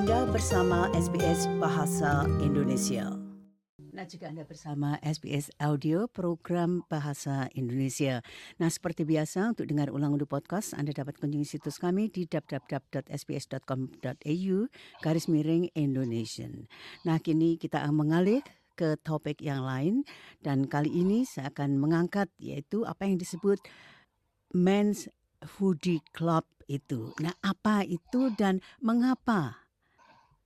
Anda 0.00 0.24
bersama 0.32 0.88
SBS 0.96 1.44
Bahasa 1.60 2.24
Indonesia. 2.40 3.12
Nah, 3.92 4.08
juga 4.08 4.32
Anda 4.32 4.48
bersama 4.48 4.96
SBS 5.04 5.52
Audio 5.60 6.08
program 6.08 6.88
Bahasa 6.88 7.52
Indonesia. 7.52 8.24
Nah, 8.56 8.72
seperti 8.72 9.04
biasa 9.04 9.52
untuk 9.52 9.68
dengar 9.68 9.92
ulang 9.92 10.16
untuk 10.16 10.32
podcast, 10.32 10.72
Anda 10.72 10.96
dapat 10.96 11.20
kunjungi 11.20 11.44
situs 11.44 11.76
kami 11.76 12.08
di 12.08 12.24
www.sbs.com.au 12.24 14.56
garis 15.04 15.28
miring 15.28 15.68
Indonesian. 15.76 16.64
Nah, 17.04 17.20
kini 17.20 17.60
kita 17.60 17.84
mengalih 17.92 18.40
ke 18.80 18.96
topik 19.04 19.44
yang 19.44 19.68
lain 19.68 20.08
dan 20.40 20.64
kali 20.64 20.96
ini 20.96 21.28
saya 21.28 21.52
akan 21.52 21.76
mengangkat 21.76 22.32
yaitu 22.40 22.88
apa 22.88 23.04
yang 23.04 23.20
disebut 23.20 23.60
Men's 24.56 25.12
Foodie 25.44 26.00
Club 26.16 26.48
itu. 26.72 27.12
Nah, 27.20 27.36
apa 27.44 27.84
itu 27.84 28.32
dan 28.40 28.64
mengapa 28.80 29.60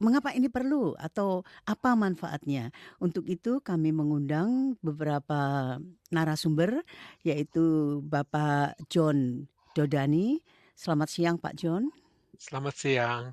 Mengapa 0.05 0.36
ini 0.36 0.52
perlu 0.52 0.93
atau 1.00 1.48
apa 1.65 1.97
manfaatnya? 1.97 2.69
Untuk 3.01 3.24
itu 3.24 3.65
kami 3.65 3.88
mengundang 3.88 4.77
beberapa 4.84 5.80
narasumber 6.12 6.84
yaitu 7.24 7.98
Bapak 8.05 8.77
John 8.93 9.48
Dodani. 9.73 10.45
Selamat 10.77 11.09
siang 11.09 11.41
Pak 11.41 11.56
John. 11.56 11.88
Selamat 12.37 12.74
siang. 12.77 13.32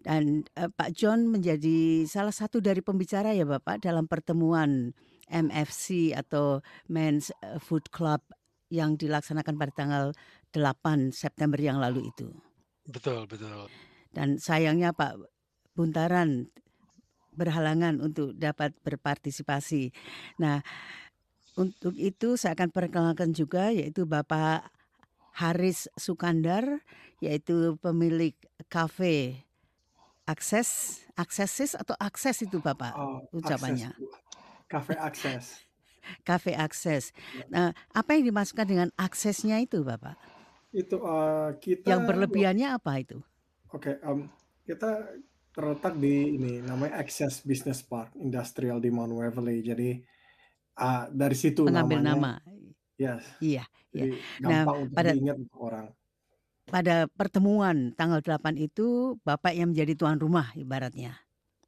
Dan 0.00 0.48
uh, 0.56 0.72
Pak 0.72 0.96
John 0.96 1.28
menjadi 1.28 2.08
salah 2.08 2.32
satu 2.32 2.64
dari 2.64 2.80
pembicara 2.80 3.36
ya 3.36 3.44
Bapak 3.44 3.84
dalam 3.84 4.08
pertemuan 4.08 4.96
MFC 5.28 6.16
atau 6.16 6.64
Men's 6.88 7.28
Food 7.60 7.92
Club 7.92 8.24
yang 8.72 8.96
dilaksanakan 8.96 9.60
pada 9.60 9.72
tanggal 9.76 10.04
8 10.56 11.12
September 11.12 11.60
yang 11.60 11.76
lalu 11.76 12.08
itu. 12.08 12.32
Betul, 12.88 13.28
betul. 13.28 13.68
Dan 14.12 14.40
sayangnya 14.40 14.96
Pak 14.96 15.31
buntaran 15.72 16.52
berhalangan 17.32 18.00
untuk 18.04 18.36
dapat 18.36 18.76
berpartisipasi. 18.84 19.92
Nah, 20.36 20.60
untuk 21.56 21.96
itu 21.96 22.36
saya 22.36 22.56
akan 22.56 22.72
perkenalkan 22.72 23.32
juga 23.32 23.72
yaitu 23.72 24.04
Bapak 24.04 24.68
Haris 25.32 25.88
Sukandar 25.96 26.84
yaitu 27.24 27.76
pemilik 27.80 28.36
kafe 28.68 29.44
Akses, 30.22 31.02
Aksesis 31.18 31.74
atau 31.74 31.98
Akses 31.98 32.46
itu 32.46 32.62
Bapak 32.62 32.94
oh, 32.94 33.26
ucapannya. 33.34 33.90
Kafe 34.70 34.94
Akses. 34.96 35.60
Kafe 36.28 36.52
Akses. 36.54 37.14
Nah, 37.50 37.74
apa 37.94 38.18
yang 38.18 38.30
dimaksudkan 38.30 38.66
dengan 38.66 38.88
aksesnya 38.98 39.62
itu 39.62 39.82
Bapak? 39.82 40.18
Itu 40.74 41.02
uh, 41.02 41.54
kita 41.58 41.90
Yang 41.90 42.02
berlebihannya 42.10 42.68
apa 42.74 42.92
itu? 43.02 43.18
Oke, 43.70 43.92
okay, 43.92 43.94
um, 44.02 44.30
kita 44.66 45.10
terletak 45.52 46.00
di 46.00 46.40
ini 46.40 46.64
namanya 46.64 46.96
Access 46.98 47.44
Business 47.44 47.84
Park 47.84 48.16
Industrial 48.16 48.80
di 48.80 48.88
Mount 48.88 49.12
Waverly. 49.12 49.60
Jadi 49.60 49.90
uh, 50.80 51.04
dari 51.12 51.36
situ 51.36 51.68
Mengambil 51.68 52.00
namanya. 52.00 52.40
nama. 52.40 52.62
Yes. 52.96 53.24
Iya, 53.40 53.64
iya. 53.92 54.04
Nah, 54.40 54.64
untuk 54.64 54.96
pada 54.96 55.12
diingat 55.12 55.38
orang. 55.56 55.86
Pada 56.62 56.96
pertemuan 57.10 57.92
tanggal 57.92 58.22
8 58.22 58.56
itu 58.56 59.18
Bapak 59.26 59.52
yang 59.52 59.74
menjadi 59.74 59.92
tuan 59.98 60.16
rumah 60.16 60.54
ibaratnya. 60.56 61.18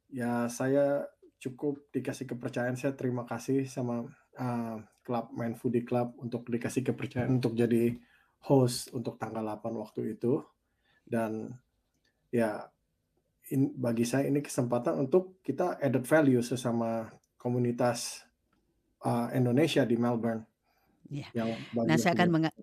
Ya, 0.09 0.47
saya 0.49 1.05
cukup 1.37 1.85
dikasih 1.93 2.25
kepercayaan. 2.25 2.79
Saya 2.79 2.97
terima 2.97 3.27
kasih 3.27 3.69
sama 3.69 4.07
uh, 4.39 4.77
klub 5.05 5.29
Main 5.35 5.53
Foodie 5.53 5.85
Club 5.85 6.17
untuk 6.17 6.47
dikasih 6.49 6.81
kepercayaan 6.81 7.37
untuk 7.37 7.53
jadi 7.53 7.93
host 8.49 8.89
untuk 8.95 9.21
tanggal 9.21 9.45
8 9.45 9.61
waktu 9.77 10.17
itu. 10.17 10.41
Dan 11.05 11.53
ya 12.33 12.65
in, 13.51 13.73
bagi 13.77 14.05
saya 14.07 14.29
ini 14.29 14.41
kesempatan 14.41 14.97
untuk 14.97 15.41
kita 15.45 15.77
added 15.81 16.05
value 16.05 16.41
sesama 16.41 17.09
komunitas 17.37 18.25
uh, 19.05 19.29
Indonesia 19.33 19.85
di 19.85 19.95
Melbourne. 19.99 20.45
Ya. 21.09 21.29
Yang 21.37 21.61
nah, 21.77 21.97
saya 22.01 22.17
akan 22.17 22.29
menga- 22.33 22.57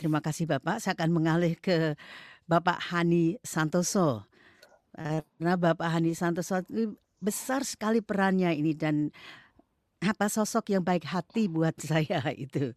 terima 0.00 0.24
kasih 0.24 0.48
Bapak. 0.48 0.80
Saya 0.80 0.96
akan 0.96 1.10
mengalih 1.12 1.56
ke 1.60 1.92
Bapak 2.48 2.80
Hani 2.92 3.36
Santoso. 3.44 4.24
Karena 4.94 5.58
Bapak 5.60 5.90
Hani 5.90 6.16
Santoso 6.16 6.64
besar 7.20 7.64
sekali 7.64 8.00
perannya 8.04 8.52
ini 8.52 8.72
dan 8.76 9.08
apa 10.04 10.28
sosok 10.28 10.76
yang 10.76 10.84
baik 10.84 11.08
hati 11.08 11.48
buat 11.48 11.76
saya 11.90 12.20
itu. 12.36 12.72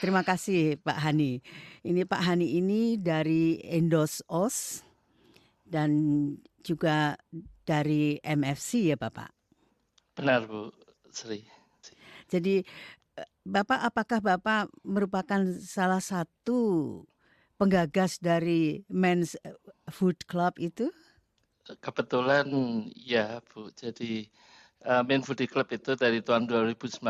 Terima 0.00 0.24
kasih 0.24 0.80
Pak 0.80 0.98
Hani. 1.00 1.40
Ini 1.84 2.04
Pak 2.04 2.22
Hani 2.24 2.60
ini 2.60 3.00
dari 3.00 3.60
Endos 3.64 4.20
Os 4.28 4.84
dan 5.66 5.90
juga 6.66 7.14
dari 7.62 8.18
MFC 8.18 8.90
ya 8.90 8.98
Bapak? 8.98 9.30
Benar 10.18 10.50
Bu 10.50 10.74
Sri. 11.14 11.46
Jadi 12.26 12.66
eh, 13.14 13.28
Bapak 13.46 13.86
apakah 13.86 14.18
Bapak 14.18 14.74
merupakan 14.82 15.46
salah 15.62 16.02
satu 16.02 16.58
penggagas 17.54 18.18
dari 18.18 18.82
Men's 18.90 19.38
Food 19.94 20.26
Club 20.26 20.58
itu? 20.58 20.90
Kebetulan 21.78 22.50
ya 22.98 23.38
Bu. 23.46 23.70
Jadi 23.70 24.26
uh, 24.86 25.06
Men's 25.06 25.26
Food 25.30 25.46
Club 25.46 25.70
itu 25.70 25.94
dari 25.94 26.18
tahun 26.18 26.50
2019 26.50 27.02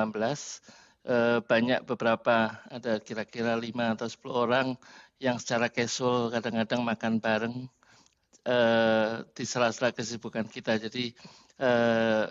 uh, 1.07 1.39
banyak 1.45 1.81
beberapa 1.87 2.61
ada 2.69 2.99
kira-kira 3.01 3.57
5 3.57 3.95
atau 3.97 4.09
10 4.09 4.45
orang 4.45 4.69
yang 5.17 5.41
secara 5.41 5.73
casual 5.73 6.29
kadang-kadang 6.29 6.85
makan 6.85 7.15
bareng 7.23 7.57
uh, 8.47 9.27
di 9.35 9.45
sela-sela 9.45 9.91
kesibukan 9.91 10.47
kita. 10.47 10.79
Jadi 10.79 11.13
uh, 11.61 12.31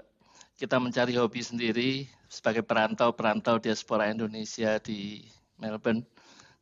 kita 0.56 0.80
mencari 0.80 1.20
hobi 1.20 1.44
sendiri 1.44 1.90
sebagai 2.32 2.64
perantau-perantau 2.64 3.60
diaspora 3.60 4.10
Indonesia 4.10 4.80
di 4.80 5.22
Melbourne. 5.60 6.08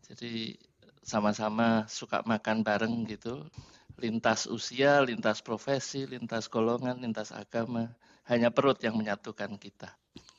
Jadi 0.03 0.57
sama-sama 1.05 1.85
suka 1.85 2.25
makan 2.25 2.65
bareng 2.65 3.05
gitu. 3.05 3.45
Lintas 4.01 4.49
usia, 4.49 5.05
lintas 5.05 5.45
profesi, 5.45 6.09
lintas 6.09 6.49
golongan, 6.49 6.97
lintas 6.97 7.29
agama. 7.29 7.93
Hanya 8.25 8.49
perut 8.49 8.81
yang 8.81 8.97
menyatukan 8.97 9.55
kita. 9.61 9.93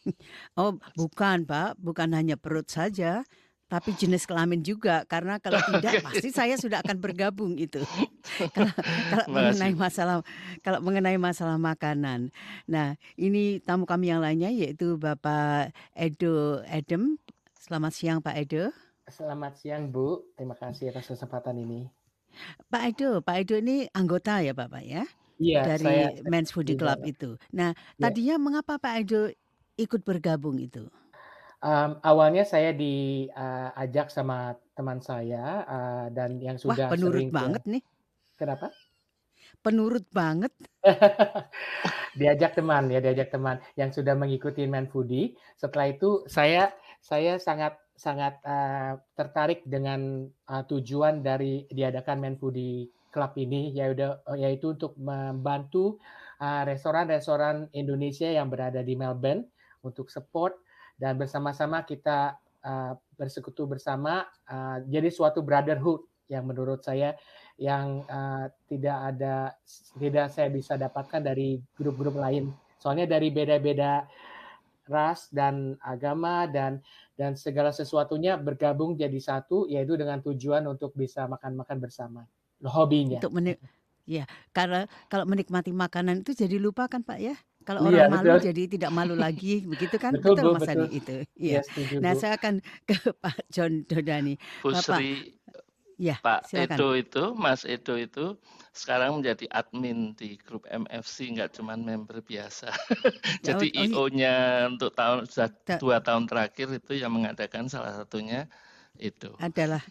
Oh, 0.61 0.77
bukan, 0.95 1.49
Pak. 1.49 1.81
Bukan 1.81 2.13
hanya 2.13 2.37
perut 2.37 2.69
saja, 2.69 3.25
tapi 3.65 3.97
jenis 3.97 4.29
kelamin 4.29 4.61
juga 4.61 5.03
karena 5.09 5.41
kalau 5.41 5.59
tidak 5.73 6.05
pasti 6.05 6.29
saya 6.31 6.55
sudah 6.61 6.85
akan 6.85 7.01
bergabung 7.01 7.57
itu 7.57 7.81
kalau, 8.55 8.71
kalau 9.11 9.27
mengenai 9.33 9.75
masalah 9.75 10.17
kalau 10.61 10.79
mengenai 10.85 11.19
masalah 11.19 11.57
makanan. 11.57 12.29
Nah 12.69 12.97
ini 13.17 13.59
tamu 13.65 13.89
kami 13.89 14.13
yang 14.13 14.21
lainnya 14.21 14.53
yaitu 14.53 15.01
Bapak 15.01 15.73
Edo 15.97 16.63
Edem. 16.69 17.17
Selamat 17.57 17.93
siang 17.97 18.19
Pak 18.21 18.37
Edo. 18.37 18.69
Selamat 19.09 19.57
siang 19.57 19.89
Bu. 19.89 20.33
Terima 20.37 20.57
kasih 20.57 20.93
atas 20.93 21.13
kesempatan 21.13 21.61
ini. 21.61 21.89
Pak 22.69 22.83
Edo, 22.95 23.21
Pak 23.25 23.37
Edo 23.47 23.55
ini 23.61 23.89
anggota 23.95 24.43
ya 24.45 24.53
Bapak 24.53 24.83
ya? 24.85 25.05
Iya. 25.39 25.61
Dari 25.67 25.85
saya, 25.85 26.07
Men's 26.29 26.51
Foodie 26.55 26.79
Club 26.79 27.01
itu. 27.07 27.37
Nah 27.57 27.73
ya. 27.97 28.09
tadinya 28.09 28.37
mengapa 28.39 28.77
Pak 28.77 28.95
Edo 29.01 29.33
ikut 29.81 30.03
bergabung 30.05 30.61
itu? 30.61 30.87
Um, 31.65 31.97
awalnya 32.05 32.45
saya 32.45 32.77
diajak 32.77 34.09
uh, 34.09 34.13
sama 34.13 34.53
teman 34.77 35.01
saya 35.01 35.65
uh, 35.65 36.07
dan 36.13 36.37
yang 36.37 36.61
sudah 36.61 36.93
Wah, 36.93 36.93
penurut 36.93 37.33
banget 37.33 37.63
nih. 37.65 37.83
Kenapa? 38.37 38.69
Penurut 39.65 40.05
banget. 40.13 40.53
diajak 42.21 42.53
teman 42.53 42.93
ya, 42.93 43.01
diajak 43.01 43.33
teman 43.33 43.65
yang 43.81 43.89
sudah 43.89 44.13
mengikuti 44.13 44.69
Man 44.69 44.93
Foodie. 44.93 45.41
Setelah 45.57 45.89
itu 45.89 46.29
saya 46.29 46.69
saya 47.01 47.41
sangat 47.41 47.81
sangat 47.97 48.45
uh, 48.45 49.01
tertarik 49.17 49.65
dengan 49.65 50.29
uh, 50.53 50.63
tujuan 50.69 51.25
dari 51.25 51.65
diadakan 51.73 52.29
Man 52.29 52.37
Foodie 52.37 52.93
Club 53.09 53.41
ini 53.41 53.73
yaitu 53.73 54.05
yaitu 54.37 54.77
untuk 54.77 55.01
membantu 55.01 55.97
restoran-restoran 56.45 57.71
uh, 57.71 57.73
Indonesia 57.73 58.29
yang 58.29 58.53
berada 58.53 58.85
di 58.85 58.99
Melbourne 59.01 59.49
untuk 59.81 60.13
support 60.13 60.61
dan 60.95 61.19
bersama-sama 61.19 61.83
kita 61.83 62.39
uh, 62.65 62.93
bersekutu 63.19 63.67
bersama 63.67 64.27
uh, 64.47 64.79
jadi 64.87 65.11
suatu 65.11 65.43
brotherhood 65.43 66.07
yang 66.31 66.49
menurut 66.49 66.81
saya 66.81 67.15
yang 67.61 68.03
uh, 68.11 68.51
tidak 68.67 68.99
ada 69.15 69.55
tidak 69.95 70.27
saya 70.33 70.49
bisa 70.51 70.75
dapatkan 70.75 71.23
dari 71.23 71.63
grup-grup 71.79 72.19
lain. 72.19 72.51
Soalnya 72.83 73.07
dari 73.07 73.31
beda-beda 73.31 74.05
ras 74.85 75.31
dan 75.33 75.79
agama 75.81 76.45
dan 76.51 76.83
dan 77.15 77.39
segala 77.39 77.71
sesuatunya 77.71 78.35
bergabung 78.37 78.99
jadi 78.99 79.17
satu 79.17 79.71
yaitu 79.71 79.95
dengan 79.95 80.19
tujuan 80.21 80.67
untuk 80.67 80.93
bisa 80.99 81.31
makan-makan 81.31 81.79
bersama. 81.79 82.21
Hobinya. 82.65 83.23
Untuk 83.23 83.35
menik 83.39 83.59
ya, 84.05 84.27
karena 84.51 84.89
kalau 85.09 85.25
menikmati 85.25 85.71
makanan 85.71 86.27
itu 86.27 86.35
jadi 86.35 86.59
lupa 86.59 86.91
kan 86.91 87.07
Pak 87.07 87.19
ya? 87.23 87.37
Kalau 87.65 87.81
iya, 87.89 88.05
orang 88.05 88.13
malu 88.13 88.29
betul. 88.37 88.47
jadi 88.53 88.63
tidak 88.69 88.91
malu 88.93 89.15
lagi, 89.17 89.65
begitu 89.65 89.97
kan? 89.97 90.13
Betul, 90.13 90.37
betul 90.37 90.53
Mas 90.57 90.69
Adi 90.69 90.87
itu. 91.01 91.15
Iya. 91.37 91.61
Ya, 91.65 92.01
nah, 92.05 92.13
Bu. 92.13 92.21
saya 92.21 92.33
akan 92.37 92.55
ke 92.89 92.97
Pak 93.17 93.37
John 93.49 93.73
Dodani. 93.89 94.37
Bu 94.61 94.69
Bapak, 94.73 94.99
Sri, 95.01 95.11
Ya, 95.95 96.19
Pak 96.27 96.51
silakan. 96.51 96.75
Edo 96.77 96.89
itu, 96.99 97.23
Mas 97.39 97.63
Edo 97.63 97.95
itu 97.95 98.35
sekarang 98.75 99.23
menjadi 99.23 99.47
admin 99.55 100.19
di 100.19 100.35
grup 100.43 100.67
MFC, 100.67 101.31
nggak 101.31 101.55
cuma 101.55 101.79
member 101.79 102.19
biasa. 102.25 102.67
Ya, 103.45 103.55
Jadi 103.55 103.67
oh, 103.77 103.81
oh, 103.81 103.85
IO-nya 103.87 104.35
untuk 104.73 104.91
tahun 104.99 105.29
sudah 105.31 105.51
Ta- 105.65 105.79
dua 105.79 105.97
tahun 106.03 106.25
terakhir 106.27 106.67
itu 106.81 106.93
yang 106.99 107.13
mengadakan 107.15 107.69
salah 107.71 107.93
satunya 107.95 108.49
itu. 108.99 109.31
adalah 109.39 109.83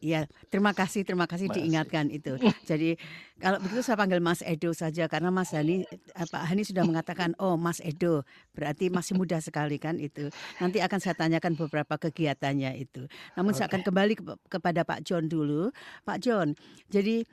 ya 0.00 0.24
terima 0.48 0.72
kasih 0.72 1.04
terima 1.04 1.28
kasih 1.28 1.48
Makasih. 1.48 1.60
diingatkan 1.62 2.06
itu. 2.08 2.36
Jadi 2.70 2.96
kalau 3.38 3.58
begitu 3.60 3.82
saya 3.84 3.98
panggil 3.98 4.20
Mas 4.22 4.40
Edo 4.42 4.70
saja 4.72 5.06
karena 5.10 5.28
Mas 5.28 5.52
Hani 5.52 5.84
eh, 5.88 6.26
Pak 6.28 6.42
Hani 6.48 6.62
sudah 6.64 6.84
mengatakan 6.86 7.36
oh 7.38 7.58
Mas 7.60 7.78
Edo 7.82 8.24
berarti 8.56 8.88
masih 8.88 9.14
muda 9.18 9.38
sekali 9.38 9.76
kan 9.76 9.98
itu. 9.98 10.28
Nanti 10.58 10.80
akan 10.80 10.98
saya 10.98 11.14
tanyakan 11.16 11.54
beberapa 11.58 11.98
kegiatannya 11.98 12.76
itu. 12.80 13.06
Namun 13.36 13.52
saya 13.52 13.68
akan 13.68 13.82
kembali 13.84 14.14
ke- 14.18 14.40
kepada 14.48 14.82
Pak 14.84 15.04
John 15.04 15.28
dulu. 15.28 15.68
Pak 16.04 16.18
John 16.22 16.54
jadi 16.88 17.24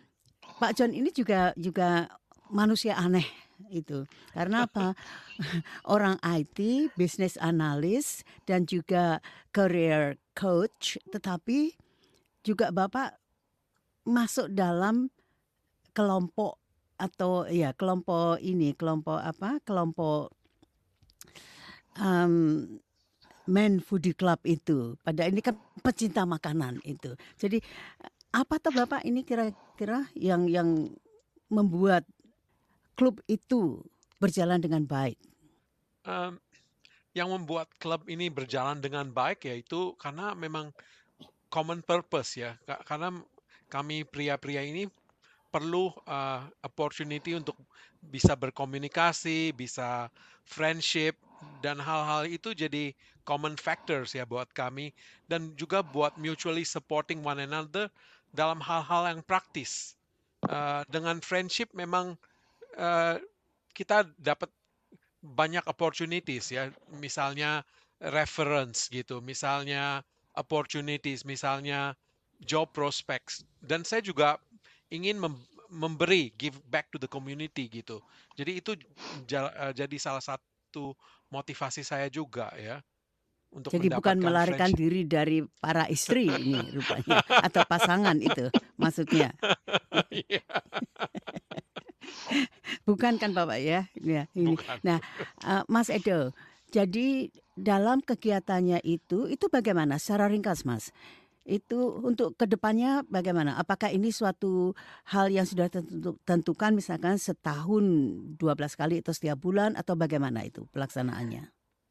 Pak 0.59 0.75
John 0.75 0.91
ini 0.91 1.13
juga 1.13 1.53
juga 1.55 2.09
manusia 2.49 2.97
aneh 2.97 3.25
itu. 3.69 4.07
Karena 4.33 4.63
apa? 4.67 4.95
Orang 5.87 6.17
IT 6.23 6.91
business 6.95 7.35
analis 7.39 8.23
dan 8.47 8.63
juga 8.67 9.19
career 9.51 10.15
coach 10.35 10.95
tetapi 11.11 11.75
juga 12.45 12.71
Bapak 12.71 13.19
masuk 14.07 14.49
dalam 14.53 15.11
kelompok 15.93 16.57
atau 16.99 17.47
ya 17.47 17.71
kelompok 17.71 18.39
ini 18.43 18.75
kelompok 18.75 19.23
apa 19.23 19.63
kelompok 19.63 20.35
um, 21.99 22.65
Men 23.49 23.81
Foodie 23.81 24.13
Club 24.13 24.39
itu. 24.45 24.93
Pada 25.01 25.25
ini 25.25 25.41
kan 25.41 25.57
pecinta 25.81 26.23
makanan 26.23 26.79
itu. 26.85 27.17
Jadi 27.35 27.57
apa 28.29 28.61
tuh 28.61 28.69
Bapak 28.69 29.01
ini 29.09 29.25
kira-kira 29.25 30.05
yang 30.13 30.45
yang 30.45 30.93
membuat 31.49 32.05
klub 32.93 33.17
itu 33.25 33.81
berjalan 34.21 34.61
dengan 34.61 34.85
baik? 34.85 35.17
Em, 36.05 36.37
yang 37.17 37.33
membuat 37.33 37.73
klub 37.81 38.05
ini 38.05 38.29
berjalan 38.29 38.77
dengan 38.77 39.09
baik 39.09 39.49
yaitu 39.49 39.97
karena 39.97 40.37
memang 40.37 40.69
common 41.49 41.81
purpose 41.85 42.37
ya. 42.39 42.55
Ka- 42.67 42.81
Karena 42.87 43.09
kami 43.69 44.05
pria-pria 44.07 44.63
ini 44.65 44.87
perlu 45.49 45.89
uh, 46.05 46.45
opportunity 46.61 47.33
untuk 47.33 47.57
bisa 48.01 48.37
berkomunikasi, 48.37 49.53
bisa 49.55 50.09
friendship 50.45 51.17
dan 51.39 51.79
hal-hal 51.81 52.27
itu 52.29 52.53
jadi 52.53 52.93
common 53.25 53.55
factors 53.57 54.13
ya 54.17 54.25
buat 54.27 54.49
kami 54.53 54.91
dan 55.29 55.53
juga 55.55 55.81
buat 55.81 56.13
mutually 56.19 56.65
supporting 56.67 57.21
one 57.25 57.41
another 57.41 57.89
dalam 58.33 58.59
hal-hal 58.61 59.09
yang 59.09 59.21
praktis. 59.25 59.95
Uh, 60.47 60.81
dengan 60.87 61.19
friendship 61.19 61.69
memang 61.75 62.15
uh, 62.77 63.15
kita 63.75 64.07
dapat 64.19 64.49
banyak 65.23 65.63
opportunities 65.67 66.51
ya, 66.51 66.71
misalnya 66.91 67.63
reference 67.99 68.87
gitu, 68.91 69.19
misalnya 69.19 70.03
opportunities, 70.39 71.27
misalnya 71.27 71.91
job 72.39 72.71
prospects. 72.71 73.43
Dan 73.59 73.83
saya 73.83 73.99
juga 73.99 74.39
ingin 74.87 75.19
mem- 75.19 75.43
memberi, 75.69 76.31
give 76.39 76.55
back 76.71 76.89
to 76.89 76.97
the 76.97 77.11
community 77.11 77.67
gitu. 77.69 77.99
Jadi 78.39 78.63
itu 78.63 78.71
eh, 79.29 79.73
jadi 79.75 79.95
salah 79.99 80.23
satu 80.23 80.95
motivasi 81.29 81.85
saya 81.85 82.09
juga 82.09 82.49
ya 82.57 82.81
untuk 83.53 83.75
Jadi 83.75 83.91
bukan 83.93 84.17
melarikan 84.21 84.71
friendship. 84.71 84.79
diri 84.81 85.01
dari 85.05 85.37
para 85.61 85.85
istri 85.91 86.25
ini 86.25 86.71
rupanya 86.77 87.21
atau 87.43 87.61
pasangan 87.67 88.17
itu 88.17 88.49
maksudnya. 88.79 89.35
Iya, 90.09 90.41
Bukan 92.87 93.17
kan 93.21 93.31
Bapak 93.33 93.59
ya? 93.61 93.85
Ya, 93.97 94.25
ini. 94.33 94.57
bukan. 94.57 94.77
Nah, 94.81 94.97
eh, 95.45 95.63
Mas 95.69 95.89
Edo, 95.89 96.33
jadi 96.69 97.33
dalam 97.57 97.99
kegiatannya 97.99 98.79
itu 98.85 99.27
itu 99.27 99.45
bagaimana 99.51 99.97
secara 99.97 100.29
ringkas 100.31 100.63
Mas? 100.63 100.93
Itu 101.49 102.05
untuk 102.05 102.37
ke 102.37 102.45
depannya 102.45 103.01
bagaimana? 103.09 103.57
Apakah 103.57 103.89
ini 103.89 104.13
suatu 104.13 104.77
hal 105.09 105.33
yang 105.33 105.49
sudah 105.49 105.65
tentu- 105.65 106.21
tentukan 106.21 106.77
misalkan 106.77 107.17
setahun 107.17 107.83
12 108.37 108.77
kali 108.77 109.01
atau 109.01 109.13
setiap 109.17 109.41
bulan 109.41 109.73
atau 109.73 109.97
bagaimana 109.97 110.45
itu 110.45 110.69
pelaksanaannya? 110.69 111.49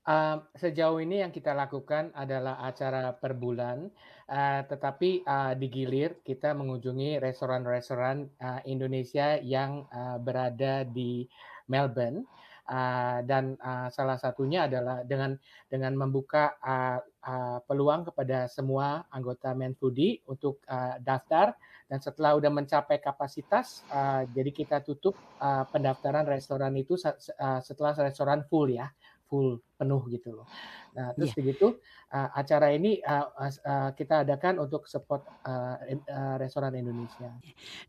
Uh, 0.09 0.41
sejauh 0.57 1.05
ini 1.05 1.21
yang 1.21 1.29
kita 1.29 1.53
lakukan 1.53 2.09
adalah 2.17 2.65
acara 2.65 3.13
per 3.13 3.37
bulan, 3.37 3.93
uh, 4.25 4.65
tetapi 4.65 5.21
uh, 5.29 5.53
digilir 5.53 6.25
kita 6.25 6.57
mengunjungi 6.57 7.21
restoran-restoran 7.21 8.25
uh, 8.41 8.65
Indonesia 8.65 9.37
yang 9.37 9.85
uh, 9.93 10.17
berada 10.17 10.89
di 10.89 11.29
Melbourne, 11.69 12.25
uh, 12.69 13.25
dan 13.25 13.57
uh, 13.59 13.89
salah 13.89 14.21
satunya 14.21 14.69
adalah 14.69 15.03
dengan 15.03 15.35
dengan 15.67 15.93
membuka 15.97 16.55
uh, 16.61 17.01
uh, 17.25 17.59
peluang 17.65 18.07
kepada 18.13 18.47
semua 18.47 19.09
anggota 19.11 19.57
Menfoodie 19.57 20.21
untuk 20.29 20.61
uh, 20.69 21.01
daftar 21.01 21.57
dan 21.89 22.05
setelah 22.05 22.37
udah 22.37 22.53
mencapai 22.53 23.01
kapasitas, 23.01 23.81
uh, 23.89 24.29
jadi 24.29 24.53
kita 24.53 24.85
tutup 24.85 25.17
uh, 25.41 25.65
pendaftaran 25.73 26.29
restoran 26.29 26.77
itu 26.77 27.01
uh, 27.01 27.61
setelah 27.65 27.97
restoran 27.97 28.45
full 28.45 28.69
ya 28.69 28.93
full 29.29 29.61
penuh 29.77 30.05
gitu 30.09 30.37
loh. 30.41 30.49
Nah, 30.97 31.13
terus 31.13 31.33
Iya. 31.33 31.39
begitu 31.41 31.67
uh, 32.13 32.29
acara 32.33 32.73
ini 32.73 32.97
uh, 33.05 33.29
uh, 33.41 33.91
kita 33.93 34.25
adakan 34.25 34.65
untuk 34.65 34.89
support 34.89 35.25
uh, 35.45 35.77
uh, 35.85 36.37
restoran 36.41 36.73
Indonesia. 36.77 37.29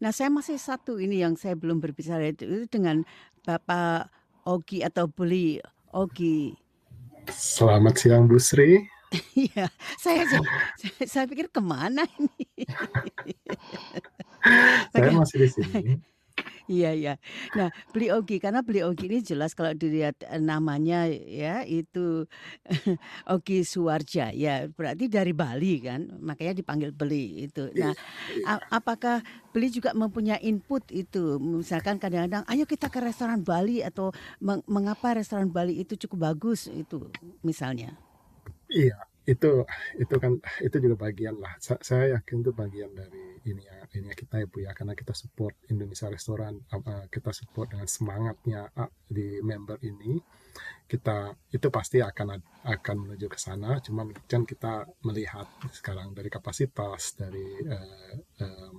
Nah, 0.04 0.12
saya 0.12 0.28
masih 0.28 0.60
satu 0.60 1.00
ini 1.00 1.24
yang 1.24 1.40
saya 1.40 1.56
belum 1.56 1.80
berbicara 1.80 2.28
itu, 2.28 2.44
itu 2.44 2.68
dengan 2.68 3.08
Bapak 3.48 4.12
Ogi 4.50 4.82
atau 4.82 5.06
Beli 5.06 5.62
Ogi. 5.94 6.58
Selamat 7.30 8.02
siang 8.02 8.26
Bu 8.26 8.42
Sri. 8.42 8.82
Iya, 9.34 9.66
saya, 9.98 10.22
saya 10.30 10.46
saya 11.10 11.26
pikir 11.26 11.50
ke 11.50 11.58
mana 11.58 12.06
ini? 12.22 12.46
Saya 14.94 15.10
masih 15.18 15.38
di 15.42 15.50
sini. 15.50 15.82
Iya, 16.70 16.88
iya. 16.94 17.14
Nah, 17.58 17.74
Beli 17.90 18.14
Ogi 18.14 18.38
karena 18.38 18.62
Beli 18.62 18.86
Ogi 18.86 19.10
ini 19.10 19.26
jelas 19.26 19.58
kalau 19.58 19.74
dilihat 19.74 20.22
eh, 20.22 20.38
namanya 20.38 21.10
ya 21.10 21.66
itu 21.66 22.30
Ogi 23.34 23.66
Suwarja 23.66 24.30
ya 24.30 24.70
berarti 24.78 25.10
dari 25.10 25.34
Bali 25.34 25.82
kan 25.82 26.02
makanya 26.22 26.54
dipanggil 26.62 26.94
Beli 26.94 27.50
itu. 27.50 27.74
Nah, 27.74 27.98
a- 28.46 28.62
apakah 28.70 29.26
Beli 29.50 29.74
juga 29.74 29.98
mempunyai 29.98 30.38
input 30.46 30.86
itu 30.94 31.42
misalkan 31.42 31.98
kadang-kadang 31.98 32.46
ayo 32.46 32.70
kita 32.70 32.86
ke 32.94 33.02
restoran 33.02 33.42
Bali 33.42 33.82
atau 33.82 34.14
meng- 34.38 34.66
mengapa 34.70 35.18
restoran 35.18 35.50
Bali 35.50 35.82
itu 35.82 35.98
cukup 36.06 36.30
bagus 36.34 36.70
itu 36.70 37.10
misalnya. 37.42 37.98
Iya, 38.70 38.94
itu 39.32 39.48
itu 40.02 40.16
kan 40.24 40.34
itu 40.66 40.76
juga 40.84 40.96
bagian 41.06 41.36
lah. 41.44 41.54
Sa- 41.66 41.82
Saya 41.90 42.06
yakin 42.16 42.38
itu 42.44 42.52
bagian 42.62 42.92
dari 43.00 43.18
ini 43.50 43.64
ya 43.66 43.78
ini 43.98 44.14
kita 44.14 44.42
ya 44.42 44.48
Bu 44.48 44.62
ya 44.62 44.72
karena 44.78 44.94
kita 44.94 45.18
support 45.18 45.58
Indonesia 45.74 46.08
Restoran 46.08 46.56
apa 46.70 47.10
kita 47.10 47.34
support 47.34 47.74
dengan 47.74 47.90
semangatnya 47.90 48.70
ah, 48.78 48.90
di 49.10 49.42
member 49.42 49.82
ini 49.82 50.22
kita 50.90 51.38
itu 51.54 51.68
pasti 51.70 52.02
akan 52.02 52.42
akan 52.66 52.96
menuju 53.06 53.30
ke 53.30 53.38
sana. 53.38 53.78
Cuman 53.78 54.10
kan 54.26 54.44
kita 54.44 54.90
melihat 55.06 55.46
sekarang 55.70 56.18
dari 56.18 56.30
kapasitas 56.34 57.14
dari 57.14 57.46
eh, 57.62 58.16
em, 58.42 58.76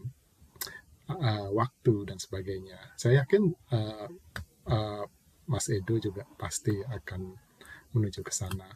uh, 1.11 1.49
waktu 1.55 1.95
dan 2.07 2.19
sebagainya. 2.19 2.79
Saya 2.95 3.23
yakin 3.25 3.43
uh, 3.75 4.09
uh, 4.71 5.05
Mas 5.51 5.67
Edo 5.71 5.99
juga 5.99 6.23
pasti 6.39 6.75
akan 6.79 7.35
menuju 7.95 8.23
ke 8.23 8.31
sana. 8.35 8.71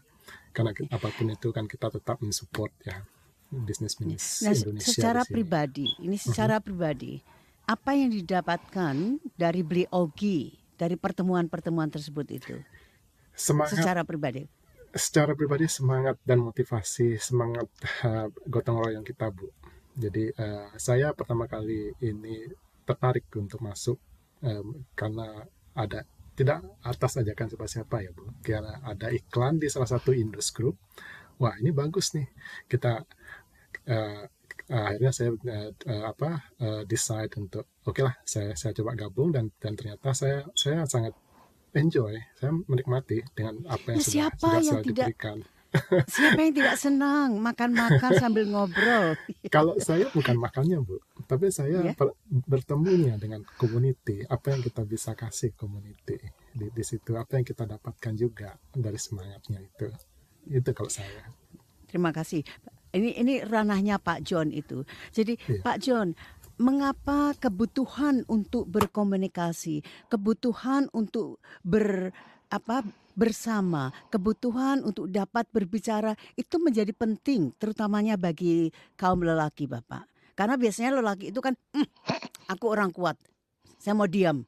Karena 0.54 0.70
apa 0.90 1.08
pun 1.10 1.30
itu 1.30 1.50
kan 1.50 1.66
kita 1.66 1.90
tetap 1.90 2.18
mensupport 2.22 2.70
ya 2.82 3.02
bisnis 3.50 3.96
Nah, 4.00 4.54
Indonesia 4.54 4.88
secara 4.90 5.22
pribadi, 5.26 5.86
ini 6.00 6.16
secara 6.16 6.58
pribadi, 6.58 7.20
apa 7.64 7.96
yang 7.96 8.12
didapatkan 8.12 8.94
dari 9.36 9.60
Beli 9.64 9.84
Ogi 9.88 10.52
dari 10.76 10.98
pertemuan-pertemuan 11.00 11.88
tersebut 11.88 12.26
itu? 12.28 12.56
Semangat 13.34 13.78
Secara 13.82 14.02
pribadi. 14.06 14.46
secara 14.94 15.34
pribadi 15.34 15.66
semangat 15.66 16.14
dan 16.22 16.38
motivasi 16.38 17.18
semangat 17.18 17.66
uh, 18.06 18.30
gotong 18.46 18.78
royong 18.78 19.02
kita 19.02 19.26
bu. 19.26 19.50
Jadi 19.98 20.30
uh, 20.38 20.70
saya 20.78 21.10
pertama 21.10 21.50
kali 21.50 21.90
ini 21.98 22.46
tertarik 22.86 23.26
untuk 23.34 23.58
masuk 23.58 23.98
um, 24.46 24.86
karena 24.94 25.42
ada 25.74 26.06
tidak 26.38 26.62
atas 26.86 27.18
ajakan 27.18 27.50
siapa-siapa 27.50 28.06
ya 28.06 28.14
bu. 28.14 28.38
Karena 28.38 28.86
ada 28.86 29.10
iklan 29.10 29.58
di 29.58 29.66
salah 29.66 29.90
satu 29.90 30.14
Indus 30.14 30.54
Group. 30.54 30.78
Wah 31.40 31.54
ini 31.58 31.70
bagus 31.74 32.14
nih 32.14 32.26
kita 32.70 33.02
uh, 33.90 34.22
akhirnya 34.70 35.12
saya 35.12 35.30
uh, 35.34 35.70
uh, 35.74 36.04
apa 36.08 36.30
uh, 36.62 36.82
decide 36.88 37.32
untuk 37.36 37.68
oke 37.84 38.00
lah 38.00 38.14
saya 38.24 38.56
saya 38.56 38.72
coba 38.72 38.96
gabung 38.96 39.28
dan 39.34 39.52
dan 39.60 39.76
ternyata 39.76 40.16
saya 40.16 40.46
saya 40.56 40.88
sangat 40.88 41.12
enjoy 41.74 42.16
saya 42.38 42.54
menikmati 42.70 43.20
dengan 43.34 43.60
apa 43.68 43.92
yang 43.92 44.00
Nah, 44.00 44.06
sudah 44.06 44.14
siapa 44.14 44.38
sudah 44.38 44.54
yang 44.56 44.64
saya 44.64 44.82
tidak 44.86 45.06
diberikan 45.10 45.38
Siapa 46.14 46.38
yang 46.38 46.54
tidak 46.54 46.76
senang 46.78 47.42
makan-makan 47.42 48.12
sambil 48.22 48.46
ngobrol? 48.46 49.18
Kalau 49.50 49.74
saya 49.82 50.06
bukan 50.14 50.38
makannya 50.38 50.78
bu, 50.78 51.02
tapi 51.26 51.50
saya 51.50 51.82
Iya. 51.82 51.98
per- 51.98 52.14
bertemunya 52.46 53.18
dengan 53.18 53.42
community. 53.58 54.22
Apa 54.30 54.54
yang 54.54 54.62
kita 54.62 54.86
bisa 54.86 55.18
kasih 55.18 55.50
community 55.58 56.14
di, 56.54 56.70
di 56.70 56.84
situ, 56.86 57.18
apa 57.18 57.42
yang 57.42 57.46
kita 57.46 57.66
dapatkan 57.66 58.14
juga 58.14 58.54
dari 58.70 58.94
semangatnya 58.94 59.58
itu. 59.66 59.90
Itu 60.48 60.70
kalau 60.76 60.90
saya. 60.92 61.28
Terima 61.88 62.10
kasih. 62.10 62.42
Ini 62.94 63.18
ini 63.18 63.34
ranahnya 63.42 63.98
Pak 63.98 64.22
John 64.22 64.54
itu. 64.54 64.86
Jadi 65.10 65.34
Iya. 65.50 65.62
Pak 65.62 65.76
John, 65.82 66.14
mengapa 66.58 67.34
kebutuhan 67.38 68.22
untuk 68.30 68.70
berkomunikasi, 68.70 69.82
kebutuhan 70.06 70.86
untuk 70.94 71.42
ber 71.66 72.14
apa 72.50 72.86
bersama, 73.14 73.90
kebutuhan 74.10 74.82
untuk 74.82 75.10
dapat 75.10 75.46
berbicara 75.50 76.14
itu 76.34 76.58
menjadi 76.58 76.90
penting 76.94 77.54
terutamanya 77.58 78.14
bagi 78.18 78.70
kaum 78.98 79.22
lelaki, 79.22 79.66
Bapak. 79.70 80.06
Karena 80.34 80.58
biasanya 80.58 80.98
lelaki 80.98 81.30
itu 81.30 81.38
kan 81.38 81.54
"Hmm, 81.74 81.86
aku 82.50 82.66
orang 82.70 82.90
kuat. 82.90 83.14
Saya 83.78 83.94
mau 83.94 84.10
diam. 84.10 84.42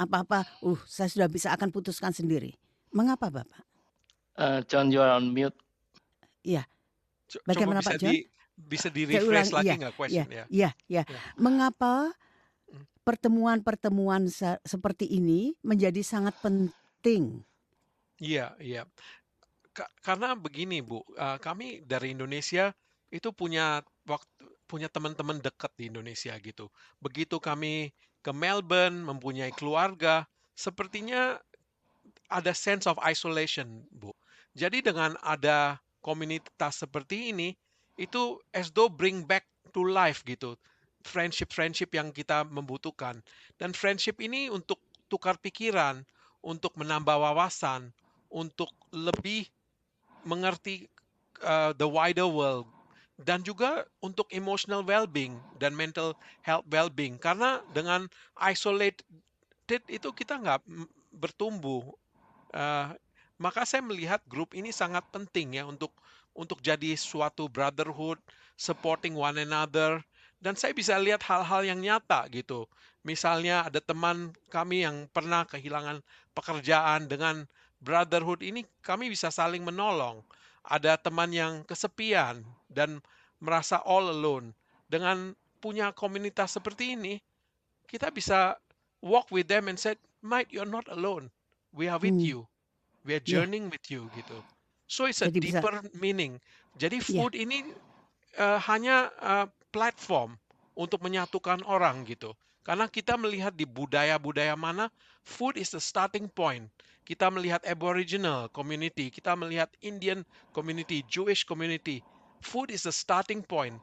Apa-apa, 0.00 0.48
uh, 0.64 0.80
saya 0.88 1.12
sudah 1.12 1.28
bisa 1.28 1.52
akan 1.52 1.68
putuskan 1.72 2.12
sendiri. 2.12 2.56
Mengapa, 2.92 3.28
Bapak? 3.28 3.69
Eh, 4.40 4.60
John, 4.72 4.88
you 4.88 5.04
are 5.04 5.12
on 5.20 5.36
mute. 5.36 5.52
Co- 7.30 7.42
Bagaimana, 7.46 7.78
Coba 7.78 7.84
bisa 7.84 7.92
Pak 7.94 8.00
John? 8.02 8.10
di 8.10 8.16
bisa 8.60 8.88
di 8.90 9.02
Saya 9.06 9.12
refresh 9.22 9.30
ulangi, 9.30 9.54
lagi 9.54 9.66
iya, 9.70 9.74
nggak 9.80 9.94
question 9.96 10.28
ya? 10.28 10.44
Ya, 10.50 10.70
ya. 10.90 11.02
Ya. 11.06 11.20
Mengapa 11.38 11.94
Hmm. 12.70 12.86
pertemuan-pertemuan 13.06 14.22
se- 14.26 14.62
seperti 14.66 15.06
ini 15.06 15.54
menjadi 15.62 16.02
sangat 16.02 16.34
penting? 16.42 17.42
Iya, 18.20 18.52
iya. 18.60 18.82
Ka- 19.72 19.88
karena 20.02 20.34
begini, 20.34 20.82
Bu, 20.82 21.00
eh, 21.14 21.38
kami 21.38 21.86
dari 21.86 22.12
Indonesia 22.12 22.74
itu 23.14 23.30
punya 23.30 23.80
waktu 24.06 24.44
punya 24.70 24.86
teman-teman 24.86 25.42
dekat 25.42 25.70
di 25.74 25.90
Indonesia 25.90 26.30
gitu. 26.38 26.70
Begitu 27.02 27.42
kami 27.42 27.90
ke 28.22 28.30
Melbourne, 28.30 29.02
mempunyai 29.02 29.50
keluarga, 29.50 30.26
sepertinya 30.54 31.38
ada 32.30 32.54
sense 32.54 32.86
of 32.86 32.94
isolation, 33.02 33.82
Bu. 33.90 34.14
Jadi 34.54 34.82
dengan 34.82 35.14
ada 35.22 35.78
komunitas 36.00 36.82
seperti 36.82 37.30
ini, 37.30 37.54
itu 38.00 38.40
though 38.74 38.90
bring 38.90 39.22
back 39.24 39.46
to 39.70 39.86
life 39.86 40.24
gitu. 40.26 40.58
Friendship-friendship 41.06 41.94
yang 41.96 42.12
kita 42.12 42.44
membutuhkan. 42.44 43.24
Dan 43.56 43.72
friendship 43.72 44.20
ini 44.20 44.52
untuk 44.52 44.80
tukar 45.08 45.40
pikiran, 45.40 46.04
untuk 46.44 46.76
menambah 46.76 47.16
wawasan, 47.16 47.92
untuk 48.28 48.68
lebih 48.92 49.48
mengerti 50.24 50.90
uh, 51.40 51.72
the 51.76 51.88
wider 51.88 52.28
world 52.28 52.68
dan 53.20 53.44
juga 53.44 53.84
untuk 54.00 54.28
emotional 54.32 54.80
well-being 54.80 55.36
dan 55.60 55.76
mental 55.76 56.16
health 56.40 56.64
well-being 56.72 57.20
karena 57.20 57.60
dengan 57.72 58.08
isolated 58.40 59.04
itu 59.68 60.08
kita 60.12 60.40
nggak 60.40 60.60
bertumbuh 61.12 61.84
Uh, 62.50 62.90
maka 63.40 63.64
saya 63.64 63.80
melihat 63.80 64.20
grup 64.28 64.52
ini 64.52 64.68
sangat 64.68 65.00
penting 65.08 65.56
ya 65.56 65.64
untuk 65.64 65.96
untuk 66.36 66.60
jadi 66.60 66.92
suatu 66.92 67.48
brotherhood 67.48 68.20
supporting 68.60 69.16
one 69.16 69.40
another. 69.40 70.04
Dan 70.40 70.56
saya 70.56 70.76
bisa 70.76 70.96
lihat 71.00 71.24
hal-hal 71.24 71.64
yang 71.64 71.80
nyata 71.80 72.28
gitu. 72.32 72.68
Misalnya 73.04 73.64
ada 73.64 73.80
teman 73.80 74.32
kami 74.52 74.84
yang 74.84 75.08
pernah 75.08 75.48
kehilangan 75.48 76.04
pekerjaan 76.36 77.08
dengan 77.08 77.44
brotherhood 77.80 78.44
ini 78.44 78.64
kami 78.84 79.08
bisa 79.08 79.32
saling 79.32 79.64
menolong. 79.64 80.20
Ada 80.64 81.00
teman 81.00 81.32
yang 81.32 81.64
kesepian 81.64 82.44
dan 82.68 83.00
merasa 83.40 83.80
all 83.84 84.12
alone. 84.12 84.52
Dengan 84.88 85.32
punya 85.64 85.92
komunitas 85.96 86.56
seperti 86.56 86.92
ini 86.92 87.20
kita 87.88 88.12
bisa 88.12 88.56
walk 89.00 89.32
with 89.32 89.48
them 89.48 89.68
and 89.68 89.80
said 89.80 89.96
mate 90.20 90.48
you're 90.52 90.68
not 90.68 90.84
alone. 90.92 91.32
We 91.72 91.88
are 91.88 92.00
with 92.00 92.16
Hmm. 92.16 92.24
you 92.24 92.40
we 93.04 93.16
are 93.16 93.22
Ya. 93.24 93.42
journeying 93.42 93.70
with 93.70 93.84
you 93.90 94.08
gitu. 94.14 94.38
So 94.90 95.06
it's 95.06 95.22
a 95.22 95.30
Jadi 95.30 95.38
bisa- 95.40 95.60
deeper 95.62 95.74
meaning. 95.96 96.38
Jadi 96.76 96.98
Ya. 97.00 97.06
food 97.06 97.32
ini 97.34 97.64
eh, 98.38 98.58
hanya 98.70 99.10
eh, 99.18 99.46
platform 99.74 100.38
untuk 100.78 101.02
menyatukan 101.02 101.66
orang 101.66 102.06
gitu. 102.06 102.34
Karena 102.62 102.86
kita 102.86 103.16
melihat 103.18 103.56
di 103.56 103.66
budaya-budaya 103.66 104.54
mana 104.54 104.92
food 105.24 105.56
is 105.58 105.74
the 105.74 105.82
starting 105.82 106.30
point. 106.30 106.70
Kita 107.02 107.26
melihat 107.26 107.64
aboriginal 107.66 108.46
community 108.54 109.10
kita 109.10 109.34
melihat 109.34 109.72
Indian 109.82 110.22
community 110.54 111.02
Jewish 111.10 111.42
community. 111.42 112.04
Food 112.40 112.70
is 112.70 112.86
the 112.86 112.94
starting 112.94 113.42
point. 113.42 113.76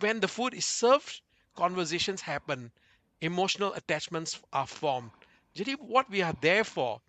When 0.00 0.20
the 0.20 0.28
food 0.28 0.52
is 0.52 0.64
served 0.68 1.22
conversations 1.54 2.20
happen. 2.26 2.72
Emotional 3.22 3.72
attachments 3.72 4.36
are 4.52 4.66
formed. 4.68 5.08
Jadi 5.56 5.78
what 5.80 6.10
we 6.10 6.20
are 6.20 6.34
there 6.42 6.66
for 6.66 7.00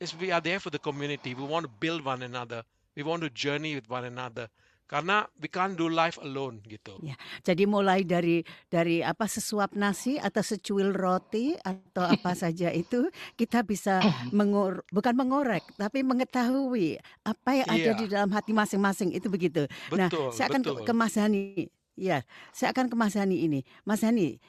is 0.00 0.16
we 0.16 0.32
are 0.32 0.40
there 0.40 0.56
for 0.58 0.72
the 0.72 0.80
community 0.80 1.36
we 1.36 1.44
want 1.44 1.62
to 1.68 1.72
build 1.78 2.00
one 2.00 2.24
another 2.24 2.64
we 2.96 3.04
want 3.04 3.20
to 3.20 3.28
journey 3.30 3.76
with 3.76 3.84
one 3.92 4.08
another 4.08 4.48
karena 4.88 5.22
we 5.38 5.46
can't 5.46 5.78
do 5.78 5.86
life 5.86 6.18
alone 6.18 6.58
gitu 6.66 6.98
Ya, 7.04 7.14
Jadi 7.46 7.62
mulai 7.62 8.02
dari 8.02 8.42
dari 8.66 9.04
apa 9.06 9.30
sesuap 9.30 9.78
nasi 9.78 10.18
atau 10.18 10.42
secuil 10.42 10.90
roti 10.90 11.54
atau 11.62 12.10
apa 12.10 12.34
saja 12.42 12.74
itu 12.74 13.06
kita 13.38 13.62
bisa 13.62 14.02
mengor 14.34 14.82
bukan 14.90 15.14
mengorek 15.14 15.62
tapi 15.78 16.02
mengetahui 16.02 16.98
apa 17.22 17.50
yang 17.54 17.68
ada 17.70 17.90
Iya. 17.94 18.00
di 18.02 18.06
dalam 18.10 18.34
hati 18.34 18.50
masing-masing 18.50 19.14
itu 19.14 19.30
begitu. 19.30 19.70
Nah, 19.94 20.10
betul 20.10 20.34
saya 20.34 20.50
akan 20.50 20.60
betul 20.64 20.82
ke 20.82 20.92
Mas 20.96 21.14
Hani. 21.14 21.70
Ya, 21.94 22.24
saya 22.50 22.74
akan 22.74 22.90
ke 22.90 22.96
Mas 22.98 23.14
Hani 23.14 23.46
ini. 23.46 23.60
Mas 23.86 24.02
Hani 24.02 24.42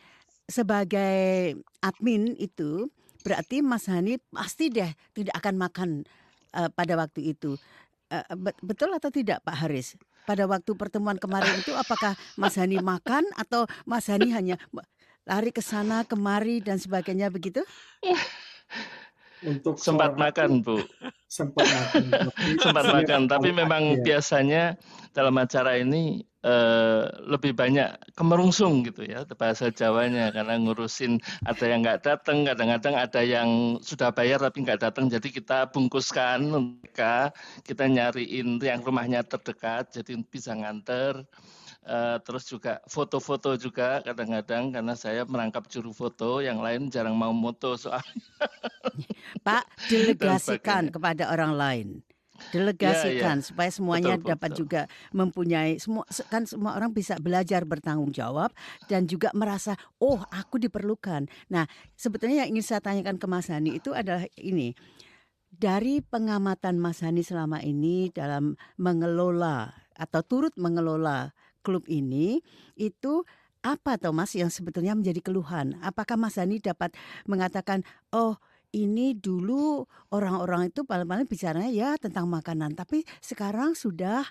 sebagai 0.50 1.53
admin 1.86 2.34
itu 2.41 2.89
berarti 3.21 3.61
Mas 3.61 3.85
Hani 3.87 4.17
pasti 4.33 4.67
deh 4.73 4.89
tidak 5.15 5.37
akan 5.39 5.55
makan 5.55 5.89
eh, 6.57 6.69
pada 6.73 6.93
waktu 6.97 7.33
itu. 7.37 7.55
Bet- 8.35 8.59
betul 8.59 8.91
atau 8.91 9.07
tidak 9.07 9.39
Pak 9.47 9.55
Haris? 9.55 9.95
Pada 10.27 10.43
waktu 10.43 10.75
pertemuan 10.75 11.15
kemarin 11.15 11.55
itu 11.63 11.71
apakah 11.71 12.19
Mas 12.35 12.59
Hani 12.59 12.83
makan 12.83 13.23
atau 13.39 13.63
Mas 13.87 14.11
Hani 14.11 14.35
hanya 14.35 14.59
lari 15.23 15.55
ke 15.55 15.63
sana 15.63 16.03
kemari 16.03 16.59
dan 16.59 16.75
sebagainya 16.75 17.31
begitu? 17.31 17.63
Untuk 19.41 19.79
Sempat 19.81 20.19
makan, 20.19 20.61
Bu. 20.61 20.83
sempat 21.31 21.63
makan 21.65 22.03
Sempat 22.67 22.85
makan, 22.91 23.21
tapi 23.31 23.49
memang 23.55 23.97
iya. 23.97 24.03
biasanya 24.03 24.63
dalam 25.15 25.33
acara 25.39 25.79
ini 25.79 26.27
eh, 26.41 27.03
lebih 27.25 27.53
banyak 27.53 28.13
kemerungsung 28.17 28.86
gitu 28.86 29.05
ya 29.05 29.25
bahasa 29.38 29.69
Jawanya 29.69 30.29
karena 30.33 30.57
ngurusin 30.62 31.21
ada 31.45 31.65
yang 31.65 31.81
nggak 31.86 32.01
datang, 32.05 32.45
kadang-kadang 32.45 32.95
ada 32.98 33.21
yang 33.21 33.50
sudah 33.81 34.13
bayar 34.13 34.41
tapi 34.41 34.65
nggak 34.65 34.81
datang, 34.81 35.10
jadi 35.10 35.27
kita 35.29 35.69
bungkuskan 35.74 36.45
mereka, 36.51 37.33
kita 37.65 37.89
nyariin 37.89 38.62
yang 38.62 38.81
rumahnya 38.86 39.25
terdekat, 39.25 39.89
jadi 39.93 40.21
bisa 40.27 40.53
nganter. 40.53 41.25
Eh, 41.81 42.17
terus 42.21 42.45
juga 42.45 42.77
foto-foto 42.86 43.57
juga 43.57 44.05
kadang-kadang 44.05 44.69
karena 44.69 44.93
saya 44.93 45.25
merangkap 45.25 45.65
juru 45.65 45.89
foto, 45.89 46.38
yang 46.38 46.62
lain 46.62 46.93
jarang 46.93 47.17
mau 47.17 47.33
moto 47.33 47.74
soal 47.74 48.05
Pak, 49.41 49.65
delegasikan 49.89 50.93
kepada 50.93 51.33
orang 51.33 51.57
lain. 51.57 51.88
Delegasikan 52.50 53.45
supaya 53.45 53.69
semuanya 53.69 54.17
Betul, 54.17 54.29
dapat 54.33 54.50
betul. 54.50 54.60
juga 54.65 54.81
mempunyai 55.13 55.77
semua 55.77 56.03
kan 56.27 56.50
semua 56.50 56.74
orang 56.74 56.91
bisa 56.91 57.15
belajar 57.21 57.63
bertanggung 57.63 58.10
jawab 58.10 58.50
dan 58.89 59.05
juga 59.05 59.29
merasa 59.38 59.77
oh 60.01 60.19
aku 60.33 60.57
diperlukan. 60.57 61.29
Nah, 61.53 61.69
sebetulnya 61.93 62.43
yang 62.43 62.57
ingin 62.57 62.65
saya 62.65 62.81
tanyakan 62.81 63.21
ke 63.21 63.25
Mas 63.29 63.48
Hani 63.53 63.77
itu 63.77 63.93
adalah 63.93 64.25
ini. 64.41 64.74
Dari 65.51 66.00
pengamatan 66.00 66.79
Mas 66.79 67.03
Hani 67.03 67.21
selama 67.27 67.60
ini 67.60 68.07
dalam 68.10 68.55
mengelola 68.79 69.69
atau 70.00 70.24
turut 70.24 70.55
mengelola 70.55 71.36
klub 71.62 71.86
ini 71.91 72.41
itu 72.74 73.27
apa 73.62 74.01
Thomas 74.01 74.33
yang 74.33 74.50
sebetulnya 74.50 74.98
menjadi 74.98 75.21
keluhan? 75.21 75.77
Apakah 75.86 76.17
Mas 76.17 76.41
Hani 76.41 76.57
dapat 76.57 76.98
mengatakan 77.29 77.86
oh 78.10 78.41
ini 78.71 79.13
dulu 79.15 79.83
orang-orang 80.15 80.71
itu 80.71 80.87
paling-paling 80.87 81.27
bicaranya 81.27 81.71
ya 81.71 81.89
tentang 81.99 82.27
makanan, 82.27 82.75
tapi 82.75 83.03
sekarang 83.19 83.75
sudah 83.75 84.23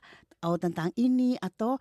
oh 0.44 0.56
tentang 0.56 0.88
ini 0.96 1.36
atau 1.36 1.76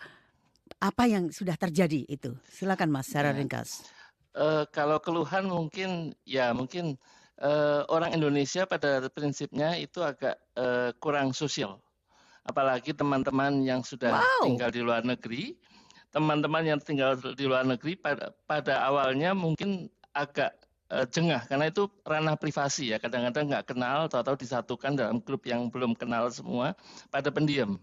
apa 0.80 1.04
yang 1.10 1.32
sudah 1.32 1.56
terjadi 1.60 2.06
itu. 2.08 2.36
Silakan 2.48 2.92
Mas 2.92 3.08
secara 3.10 3.32
Ya. 3.34 3.40
ringkas. 3.42 3.90
Eh, 4.36 4.64
kalau 4.72 5.02
keluhan 5.02 5.50
mungkin 5.50 6.14
ya 6.24 6.54
mungkin 6.54 6.96
eh, 7.40 7.82
orang 7.88 8.14
Indonesia 8.14 8.68
pada 8.68 9.08
prinsipnya 9.12 9.76
itu 9.80 10.04
agak 10.04 10.38
eh, 10.56 10.92
kurang 11.00 11.32
sosial. 11.34 11.80
Apalagi 12.46 12.92
teman-teman 12.96 13.64
yang 13.64 13.82
sudah 13.84 14.20
Wow. 14.20 14.44
tinggal 14.44 14.70
di 14.72 14.82
luar 14.84 15.04
negeri, 15.04 15.56
teman-teman 16.12 16.64
yang 16.66 16.80
tinggal 16.82 17.16
di 17.16 17.46
luar 17.46 17.64
negeri 17.66 17.96
pada 17.96 18.32
pada 18.48 18.84
awalnya 18.86 19.32
mungkin 19.38 19.88
agak 20.14 20.52
uh, 20.56 20.69
jengah 20.90 21.46
karena 21.46 21.70
itu 21.70 21.86
ranah 22.02 22.36
privasi 22.36 22.94
ya. 22.94 22.98
Kadang-kadang 22.98 23.46
nggak 23.54 23.66
kenal 23.70 24.10
atau 24.10 24.34
disatukan 24.34 24.98
dalam 24.98 25.22
grup 25.22 25.46
yang 25.46 25.70
belum 25.70 25.94
kenal 25.94 26.34
semua 26.34 26.74
pada 27.14 27.30
pendiam. 27.30 27.78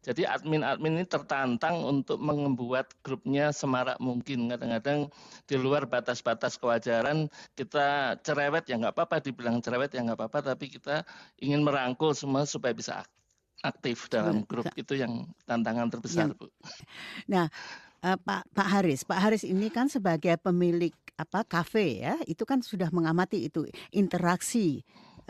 Jadi 0.00 0.24
admin-admin 0.24 0.96
ini 1.00 1.04
tertantang 1.04 1.84
untuk 1.84 2.16
membuat 2.20 2.92
grupnya 3.04 3.52
semarak 3.52 4.00
mungkin. 4.00 4.48
Kadang-kadang 4.48 5.12
di 5.44 5.56
luar 5.60 5.84
batas-batas 5.84 6.56
kewajaran 6.56 7.28
kita 7.52 8.16
cerewet 8.24 8.64
ya 8.64 8.80
nggak 8.80 8.96
apa-apa, 8.96 9.20
dibilang 9.20 9.60
cerewet 9.60 9.92
ya 9.92 10.00
nggak 10.00 10.16
apa-apa, 10.16 10.56
tapi 10.56 10.72
kita 10.72 11.04
ingin 11.40 11.60
merangkul 11.60 12.16
semua 12.16 12.48
supaya 12.48 12.72
bisa 12.72 13.04
aktif 13.60 14.08
dalam 14.08 14.40
grup 14.48 14.72
itu 14.72 14.96
yang 14.96 15.28
tantangan 15.44 15.92
terbesar, 15.92 16.32
Bu. 16.32 16.48
Nah, 17.28 17.52
uh, 18.00 18.16
Pak 18.16 18.48
Pak 18.56 18.68
Haris, 18.72 19.04
Pak 19.04 19.20
Haris 19.20 19.44
ini 19.44 19.68
kan 19.68 19.92
sebagai 19.92 20.40
pemilik 20.40 20.96
apa 21.20 21.44
kafe 21.44 22.00
ya, 22.00 22.16
itu 22.24 22.48
kan 22.48 22.64
sudah 22.64 22.88
mengamati 22.88 23.44
itu 23.44 23.68
interaksi 23.92 24.80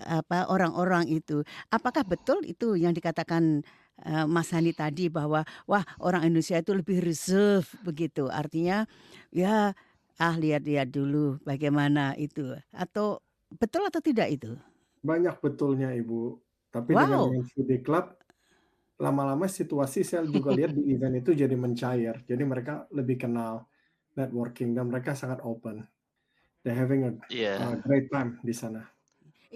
apa 0.01 0.49
orang-orang 0.49 1.11
itu. 1.11 1.45
Apakah 1.69 2.07
betul 2.07 2.41
itu 2.47 2.79
yang 2.79 2.97
dikatakan 2.97 3.61
uh, 4.07 4.27
Mas 4.27 4.53
Hani 4.53 4.73
tadi 4.73 5.13
bahwa 5.13 5.45
wah 5.69 5.85
orang 6.01 6.29
Indonesia 6.29 6.57
itu 6.57 6.73
lebih 6.73 7.05
reserve 7.05 7.69
begitu. 7.85 8.29
Artinya 8.33 8.89
ya 9.35 9.77
ah 10.21 10.35
lihat-lihat 10.37 10.93
dulu 10.93 11.41
bagaimana 11.45 12.13
itu 12.21 12.53
atau 12.73 13.21
betul 13.57 13.89
atau 13.89 14.01
tidak 14.01 14.29
itu? 14.33 14.53
Banyak 15.01 15.41
betulnya 15.41 15.93
Ibu. 15.97 16.37
Tapi 16.71 16.95
wow. 16.95 17.27
dengan 17.29 17.45
Foodie 17.51 17.83
Club 17.83 18.15
lama-lama 19.01 19.49
situasi 19.49 20.05
saya 20.05 20.29
juga 20.29 20.53
lihat 20.53 20.77
di 20.77 20.93
event 20.93 21.19
itu 21.19 21.33
jadi 21.33 21.57
mencair. 21.57 22.21
Jadi 22.29 22.43
mereka 22.45 22.85
lebih 22.93 23.17
kenal 23.17 23.65
networking 24.19 24.75
dan 24.75 24.91
mereka 24.91 25.15
sangat 25.15 25.43
open. 25.43 25.87
They're 26.63 26.77
having 26.77 27.09
a, 27.09 27.13
yeah. 27.33 27.73
a 27.73 27.81
great 27.81 28.13
time 28.13 28.37
di 28.45 28.53
sana. 28.53 28.85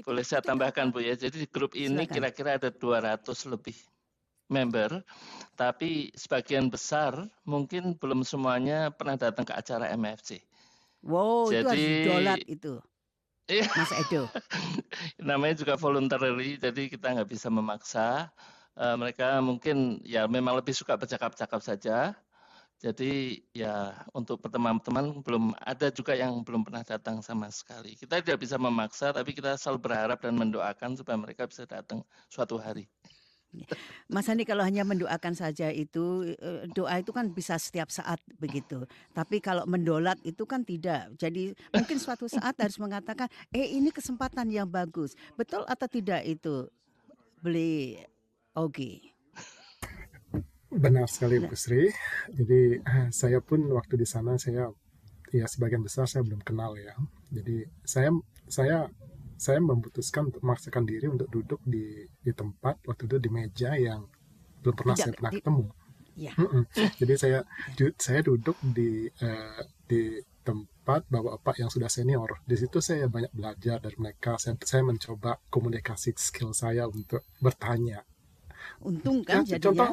Boleh 0.02 0.24
saya 0.26 0.42
tambahkan 0.42 0.90
Bu 0.90 1.04
ya. 1.04 1.14
Jadi 1.14 1.46
grup 1.46 1.76
ini 1.76 2.08
kira-kira 2.08 2.58
ada 2.58 2.72
200 2.72 3.20
lebih 3.52 3.76
member, 4.50 5.00
tapi 5.56 6.10
sebagian 6.16 6.68
besar 6.68 7.16
mungkin 7.48 7.96
belum 7.96 8.26
semuanya 8.26 8.92
pernah 8.92 9.16
datang 9.16 9.46
ke 9.46 9.54
acara 9.54 9.88
MFC. 9.94 10.42
Wow, 11.04 11.52
Jadi, 11.52 11.60
itu 11.60 11.68
harus 11.68 11.88
dolat 12.08 12.40
itu. 12.48 12.74
Iya. 13.44 13.68
Mas 13.76 13.92
Edo. 13.92 14.24
Namanya 15.28 15.54
juga 15.60 15.76
voluntary, 15.76 16.56
jadi 16.56 16.88
kita 16.88 17.12
nggak 17.12 17.28
bisa 17.28 17.52
memaksa 17.52 18.32
uh, 18.78 18.96
mereka 18.98 19.38
mungkin 19.44 20.00
ya 20.02 20.26
memang 20.26 20.58
lebih 20.58 20.74
suka 20.74 20.98
bercakap-cakap 20.98 21.60
saja. 21.62 22.16
Jadi 22.82 23.40
ya 23.56 23.94
untuk 24.12 24.42
teman-teman 24.44 25.24
belum 25.24 25.56
ada 25.56 25.88
juga 25.88 26.12
yang 26.12 26.44
belum 26.44 26.66
pernah 26.66 26.84
datang 26.84 27.24
sama 27.24 27.48
sekali. 27.48 27.96
Kita 27.96 28.20
tidak 28.20 28.44
bisa 28.44 28.60
memaksa, 28.60 29.14
tapi 29.14 29.32
kita 29.32 29.56
selalu 29.56 29.78
berharap 29.88 30.18
dan 30.20 30.36
mendoakan 30.36 30.98
supaya 30.98 31.16
mereka 31.16 31.48
bisa 31.48 31.64
datang 31.64 32.04
suatu 32.28 32.60
hari. 32.60 32.84
Mas 34.10 34.26
Andi 34.26 34.42
kalau 34.42 34.66
hanya 34.66 34.82
mendoakan 34.82 35.38
saja 35.38 35.70
itu 35.70 36.34
eh, 36.34 36.66
doa 36.74 36.98
itu 36.98 37.14
kan 37.14 37.30
bisa 37.30 37.54
setiap 37.54 37.86
saat 37.88 38.18
begitu. 38.42 38.82
Tapi 39.14 39.38
kalau 39.38 39.62
mendolat 39.64 40.18
itu 40.26 40.42
kan 40.42 40.66
tidak. 40.66 41.14
Jadi 41.16 41.54
mungkin 41.70 41.96
suatu 42.02 42.26
saat 42.26 42.58
harus 42.58 42.76
mengatakan, 42.82 43.30
eh 43.54 43.78
ini 43.78 43.94
kesempatan 43.94 44.50
yang 44.50 44.66
bagus. 44.66 45.14
Betul 45.38 45.62
atau 45.70 45.86
tidak 45.86 46.26
itu? 46.26 46.66
Beli 47.38 48.00
Oke. 48.54 49.13
Benar 50.74 51.06
sekali 51.06 51.38
Bu 51.38 51.54
Sri. 51.54 51.86
Jadi 52.34 52.82
eh, 52.82 53.08
saya 53.14 53.38
pun 53.38 53.62
waktu 53.70 53.94
di 54.00 54.06
sana 54.06 54.34
saya 54.36 54.70
ya 55.30 55.46
sebagian 55.50 55.82
besar 55.82 56.06
saya 56.06 56.22
belum 56.26 56.42
kenal 56.42 56.74
ya. 56.78 56.94
Jadi 57.30 57.66
saya 57.86 58.10
saya 58.46 58.86
saya 59.34 59.58
memutuskan 59.58 60.30
untuk 60.30 60.42
memaksakan 60.46 60.86
diri 60.86 61.10
untuk 61.10 61.26
duduk 61.30 61.60
di 61.66 62.06
di 62.06 62.32
tempat 62.34 62.78
waktu 62.86 63.10
itu 63.10 63.16
di 63.18 63.30
meja 63.30 63.74
yang 63.74 64.06
belum 64.62 64.74
pernah 64.74 64.94
Tidak, 64.96 65.04
saya 65.06 65.16
pernah 65.18 65.32
di, 65.32 65.38
ketemu. 65.42 65.66
Ya. 66.14 66.32
Jadi 67.02 67.14
saya 67.18 67.38
saya 67.98 68.20
duduk 68.22 68.56
di 68.62 69.10
uh, 69.10 69.62
di 69.90 70.22
tempat 70.44 71.08
bawa 71.08 71.40
bapak 71.40 71.64
yang 71.64 71.70
sudah 71.72 71.90
senior. 71.90 72.40
Di 72.44 72.54
situ 72.54 72.78
saya 72.78 73.08
banyak 73.08 73.32
belajar 73.32 73.80
dari 73.80 73.96
mereka. 73.96 74.36
Saya, 74.36 74.54
saya 74.62 74.84
mencoba 74.84 75.40
komunikasi 75.48 76.12
skill 76.14 76.52
saya 76.52 76.84
untuk 76.86 77.24
bertanya 77.40 78.04
untung 78.80 79.20
kan 79.24 79.44
ya, 79.44 79.56
jadinya. 79.56 79.92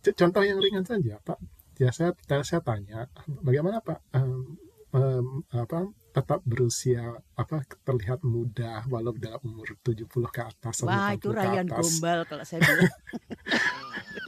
contoh 0.00 0.42
yang 0.44 0.58
ringan 0.60 0.84
saja, 0.84 1.20
Pak. 1.20 1.38
Ya 1.80 1.90
saya 1.92 2.12
saya 2.44 2.60
tanya, 2.60 3.08
bagaimana 3.40 3.80
Pak 3.80 4.00
um, 4.12 4.56
um, 4.92 5.26
apa 5.48 5.88
tetap 6.10 6.42
berusia 6.42 7.22
apa 7.38 7.62
terlihat 7.86 8.26
muda 8.26 8.82
walau 8.90 9.14
dalam 9.14 9.38
umur 9.46 9.78
70 9.80 10.10
ke 10.10 10.40
atas 10.42 10.82
Wah, 10.82 11.14
itu 11.14 11.30
Ryan 11.30 11.70
Gombal 11.70 12.26
kalau 12.28 12.44
saya 12.44 12.60
bilang. 12.60 12.92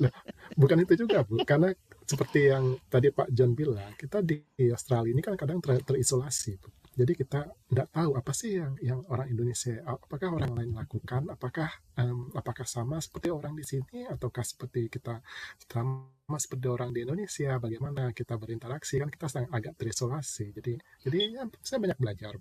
bukan 0.61 0.78
itu 0.80 0.94
juga, 1.04 1.26
Bu. 1.26 1.42
Karena 1.44 1.68
seperti 2.06 2.48
yang 2.48 2.80
tadi 2.88 3.12
Pak 3.12 3.28
John 3.35 3.52
bilang, 3.52 3.92
kita 3.98 4.24
di 4.24 4.40
Australia 4.70 5.12
ini 5.12 5.20
kan 5.20 5.37
kadang 5.37 5.61
ter, 5.61 5.82
terisolasi, 5.85 6.56
Bu 6.56 6.81
jadi 6.92 7.12
kita 7.16 7.40
tidak 7.72 7.88
tahu 7.88 8.11
apa 8.20 8.33
sih 8.37 8.61
yang 8.61 8.76
yang 8.85 9.00
orang 9.09 9.33
Indonesia 9.33 9.81
apakah 9.88 10.28
orang 10.37 10.52
lain 10.52 10.72
lakukan 10.76 11.24
apakah 11.33 11.70
um, 11.96 12.28
apakah 12.37 12.68
sama 12.68 13.00
seperti 13.00 13.33
orang 13.33 13.57
di 13.57 13.64
sini 13.64 14.05
ataukah 14.05 14.44
seperti 14.44 14.92
kita 14.92 15.24
sama 15.68 16.37
seperti 16.37 16.66
orang 16.68 16.92
di 16.92 17.09
Indonesia 17.09 17.57
bagaimana 17.57 18.12
kita 18.12 18.37
berinteraksi 18.37 19.00
kan 19.00 19.09
kita 19.09 19.26
sedang 19.28 19.48
agak 19.48 19.72
terisolasi 19.81 20.52
jadi 20.52 20.72
jadi 21.00 21.18
ya, 21.33 21.42
saya 21.64 21.81
banyak 21.81 21.98
belajar 21.98 22.37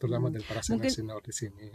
terutama 0.00 0.32
hmm. 0.32 0.34
dari 0.40 0.44
para 0.48 0.60
senior-senior 0.64 1.20
di 1.20 1.34
sini 1.36 1.68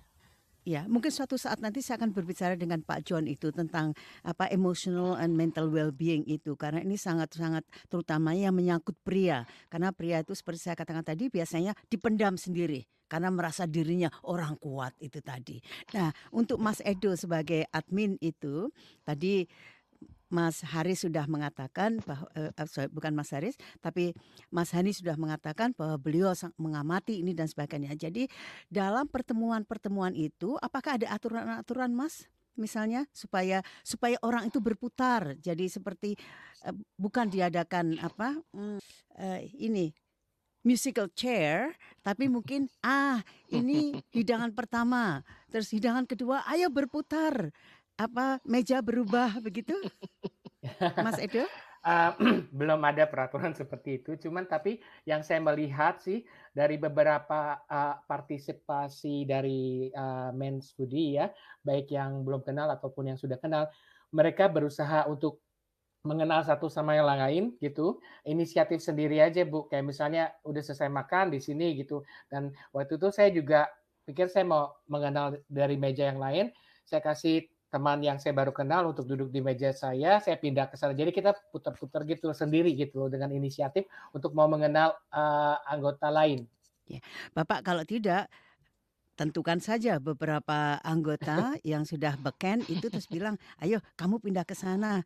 Ya, 0.68 0.84
mungkin 0.92 1.10
suatu 1.10 1.40
saat 1.40 1.64
nanti 1.64 1.80
saya 1.80 2.04
akan 2.04 2.12
berbicara 2.12 2.60
dengan 2.60 2.84
Pak 2.84 3.08
John 3.08 3.26
itu 3.32 3.50
tentang 3.50 3.96
apa 4.28 4.52
emotional 4.52 5.16
and 5.16 5.34
mental 5.34 5.72
well-being 5.72 6.28
itu 6.28 6.54
karena 6.60 6.84
ini 6.84 7.00
sangat-sangat 7.00 7.64
terutama 7.88 8.36
yang 8.36 8.52
menyangkut 8.52 9.00
pria. 9.02 9.48
Karena 9.72 9.96
pria 9.96 10.20
itu 10.20 10.36
seperti 10.36 10.70
saya 10.70 10.76
katakan 10.76 11.08
tadi 11.08 11.32
biasanya 11.32 11.72
dipendam 11.88 12.36
sendiri 12.36 12.84
karena 13.10 13.34
merasa 13.34 13.66
dirinya 13.66 14.08
orang 14.30 14.56
kuat 14.62 14.94
itu 15.02 15.18
tadi. 15.20 15.58
Nah, 15.98 16.14
untuk 16.30 16.62
Mas 16.62 16.78
Edo 16.86 17.18
sebagai 17.18 17.66
admin 17.74 18.16
itu 18.22 18.70
tadi 19.02 19.50
Mas 20.30 20.62
Haris 20.62 21.04
sudah 21.04 21.26
mengatakan 21.26 21.98
bahwa 22.06 22.30
uh, 22.38 22.90
bukan 22.94 23.14
Mas 23.18 23.34
Haris 23.34 23.58
tapi 23.82 24.14
Mas 24.54 24.70
Hani 24.72 24.94
sudah 24.94 25.18
mengatakan 25.18 25.74
bahwa 25.74 25.98
beliau 25.98 26.32
mengamati 26.62 27.26
ini 27.26 27.34
dan 27.34 27.50
sebagainya. 27.50 27.98
Jadi 27.98 28.30
dalam 28.70 29.10
pertemuan-pertemuan 29.10 30.14
itu 30.14 30.56
apakah 30.62 31.02
ada 31.02 31.10
aturan-aturan 31.12 31.92
Mas? 31.92 32.30
misalnya 32.60 33.08
supaya 33.16 33.64
supaya 33.88 34.20
orang 34.20 34.52
itu 34.52 34.60
berputar 34.60 35.40
jadi 35.40 35.72
seperti 35.72 36.20
uh, 36.68 36.76
bukan 37.00 37.32
diadakan 37.32 37.96
apa 38.04 38.36
uh, 38.36 39.40
ini 39.56 39.96
musical 40.68 41.08
chair 41.16 41.72
tapi 42.04 42.28
mungkin 42.28 42.68
ah 42.84 43.24
ini 43.48 44.04
hidangan 44.12 44.52
pertama 44.52 45.24
terus 45.48 45.72
hidangan 45.72 46.04
kedua 46.04 46.44
ayo 46.52 46.68
berputar 46.68 47.56
apa 48.00 48.40
meja 48.48 48.80
berubah 48.80 49.44
begitu, 49.44 49.76
Mas 51.04 51.20
Edo? 51.20 51.44
Uh, 51.84 52.12
belum 52.60 52.80
ada 52.88 53.04
peraturan 53.12 53.52
seperti 53.52 54.00
itu, 54.00 54.16
cuman 54.16 54.48
tapi 54.48 54.80
yang 55.04 55.20
saya 55.20 55.44
melihat 55.44 56.00
sih 56.00 56.24
dari 56.56 56.80
beberapa 56.80 57.60
uh, 57.68 58.00
partisipasi 58.08 59.28
dari 59.28 59.92
uh, 59.92 60.32
Men's 60.32 60.72
Foodie 60.72 61.20
ya, 61.20 61.28
baik 61.64 61.92
yang 61.92 62.24
belum 62.24 62.44
kenal 62.48 62.72
ataupun 62.72 63.12
yang 63.12 63.20
sudah 63.20 63.36
kenal, 63.36 63.68
mereka 64.16 64.48
berusaha 64.48 65.04
untuk 65.12 65.44
mengenal 66.08 66.48
satu 66.48 66.72
sama 66.72 66.96
yang 66.96 67.08
lain 67.08 67.44
gitu, 67.60 68.00
inisiatif 68.24 68.80
sendiri 68.80 69.20
aja 69.20 69.44
bu, 69.44 69.68
kayak 69.68 69.84
misalnya 69.84 70.32
udah 70.48 70.64
selesai 70.64 70.88
makan 70.88 71.36
di 71.36 71.44
sini 71.44 71.76
gitu, 71.76 72.08
dan 72.32 72.56
waktu 72.72 72.96
itu 72.96 73.12
saya 73.12 73.28
juga 73.36 73.68
pikir 74.08 74.32
saya 74.32 74.48
mau 74.48 74.72
mengenal 74.88 75.36
dari 75.52 75.76
meja 75.76 76.08
yang 76.08 76.24
lain, 76.24 76.48
saya 76.88 77.04
kasih 77.04 77.46
teman 77.70 78.02
yang 78.02 78.18
saya 78.18 78.34
baru 78.34 78.50
kenal 78.50 78.90
untuk 78.90 79.06
duduk 79.06 79.30
di 79.30 79.40
meja 79.46 79.70
saya, 79.70 80.18
saya 80.18 80.36
pindah 80.42 80.68
ke 80.70 80.76
sana. 80.76 80.98
Jadi 80.98 81.14
kita 81.14 81.38
putar-putar 81.54 82.04
gitu 82.10 82.34
sendiri 82.34 82.74
gitu 82.74 83.06
loh 83.06 83.10
dengan 83.10 83.30
inisiatif 83.30 83.86
untuk 84.12 84.34
mau 84.34 84.50
mengenal 84.50 84.98
uh, 85.14 85.58
anggota 85.70 86.10
lain. 86.10 86.50
Ya. 86.90 87.00
Bapak 87.38 87.62
kalau 87.62 87.86
tidak 87.86 88.26
tentukan 89.14 89.62
saja 89.62 90.02
beberapa 90.02 90.82
anggota 90.82 91.54
yang 91.68 91.86
sudah 91.86 92.18
beken 92.18 92.66
itu 92.66 92.90
terus 92.90 93.06
bilang, 93.06 93.38
"Ayo 93.62 93.78
kamu 93.94 94.18
pindah 94.18 94.44
ke 94.44 94.58
sana." 94.58 95.06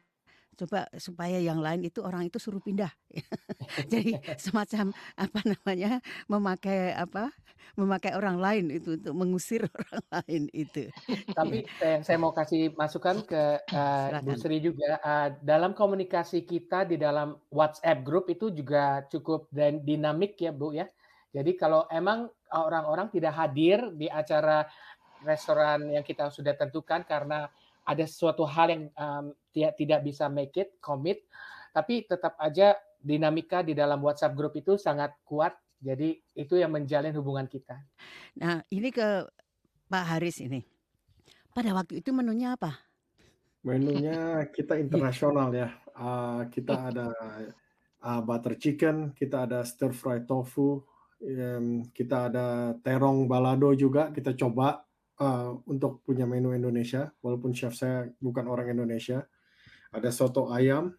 Coba 0.55 0.87
supaya 0.97 1.37
yang 1.41 1.59
lain 1.59 1.85
itu 1.85 1.99
orang 2.01 2.27
itu 2.27 2.37
suruh 2.37 2.61
pindah. 2.61 2.91
Jadi 3.91 4.17
semacam 4.37 4.93
apa 5.17 5.39
namanya 5.43 5.99
memakai 6.29 6.93
apa 6.93 7.33
memakai 7.73 8.13
orang 8.13 8.37
lain 8.37 8.65
itu 8.69 8.99
untuk 8.99 9.13
mengusir 9.17 9.65
orang 9.73 10.03
lain 10.21 10.43
itu. 10.53 10.89
Tapi 11.33 11.65
yang 11.81 12.03
saya 12.05 12.17
mau 12.21 12.35
kasih 12.35 12.73
masukan 12.77 13.25
ke 13.25 13.43
uh, 13.73 14.21
Bu 14.21 14.37
Sri 14.37 14.61
juga 14.61 15.01
uh, 15.01 15.33
dalam 15.41 15.73
komunikasi 15.73 16.45
kita 16.45 16.85
di 16.85 17.01
dalam 17.01 17.33
WhatsApp 17.49 18.05
grup 18.05 18.29
itu 18.29 18.53
juga 18.53 19.01
cukup 19.09 19.49
dan 19.49 19.81
dinamik 19.81 20.37
ya 20.37 20.53
Bu 20.53 20.73
ya. 20.75 20.85
Jadi 21.33 21.57
kalau 21.57 21.89
emang 21.89 22.29
orang-orang 22.53 23.09
tidak 23.09 23.33
hadir 23.33 23.89
di 23.97 24.05
acara 24.05 24.69
restoran 25.25 25.89
yang 25.89 26.05
kita 26.05 26.29
sudah 26.29 26.53
tentukan 26.53 27.01
karena 27.01 27.49
ada 27.83 28.05
suatu 28.05 28.45
hal 28.45 28.69
yang 28.69 28.83
um, 28.93 29.33
tidak 29.53 29.77
tidak 29.77 29.99
bisa 30.01 30.25
make 30.27 30.57
it 30.57 30.75
commit 30.81 31.23
tapi 31.73 32.03
tetap 32.09 32.33
aja 32.41 32.73
dinamika 32.97 33.61
di 33.61 33.77
dalam 33.77 34.01
WhatsApp 34.01 34.33
grup 34.33 34.57
itu 34.57 34.75
sangat 34.75 35.13
kuat 35.23 35.53
jadi 35.83 36.15
itu 36.39 36.55
yang 36.55 36.71
menjalin 36.71 37.11
hubungan 37.19 37.43
kita. 37.43 37.75
Nah, 38.39 38.63
ini 38.71 38.87
ke 38.87 39.27
Pak 39.91 40.05
Haris 40.15 40.39
ini. 40.39 40.63
Pada 41.51 41.75
waktu 41.75 41.99
itu 41.99 42.15
menunya 42.15 42.55
apa? 42.55 42.79
Menunya 43.67 44.47
kita 44.47 44.79
internasional 44.79 45.51
ya. 45.51 45.75
Uh, 45.93 46.47
kita 46.49 46.89
ada 46.89 47.11
uh, 47.99 48.21
butter 48.23 48.55
chicken, 48.55 49.11
kita 49.11 49.43
ada 49.43 49.61
stir 49.67 49.91
fry 49.91 50.23
tofu, 50.23 50.81
um, 51.21 51.83
kita 51.91 52.31
ada 52.31 52.73
terong 52.81 53.27
balado 53.27 53.69
juga 53.77 54.09
kita 54.09 54.33
coba 54.39 54.81
uh, 55.19 55.53
untuk 55.67 56.01
punya 56.01 56.23
menu 56.23 56.55
Indonesia, 56.55 57.11
walaupun 57.19 57.51
chef 57.53 57.75
saya 57.75 58.07
bukan 58.23 58.47
orang 58.47 58.71
Indonesia. 58.71 59.27
Ada 59.93 60.09
soto 60.09 60.49
ayam 60.49 60.91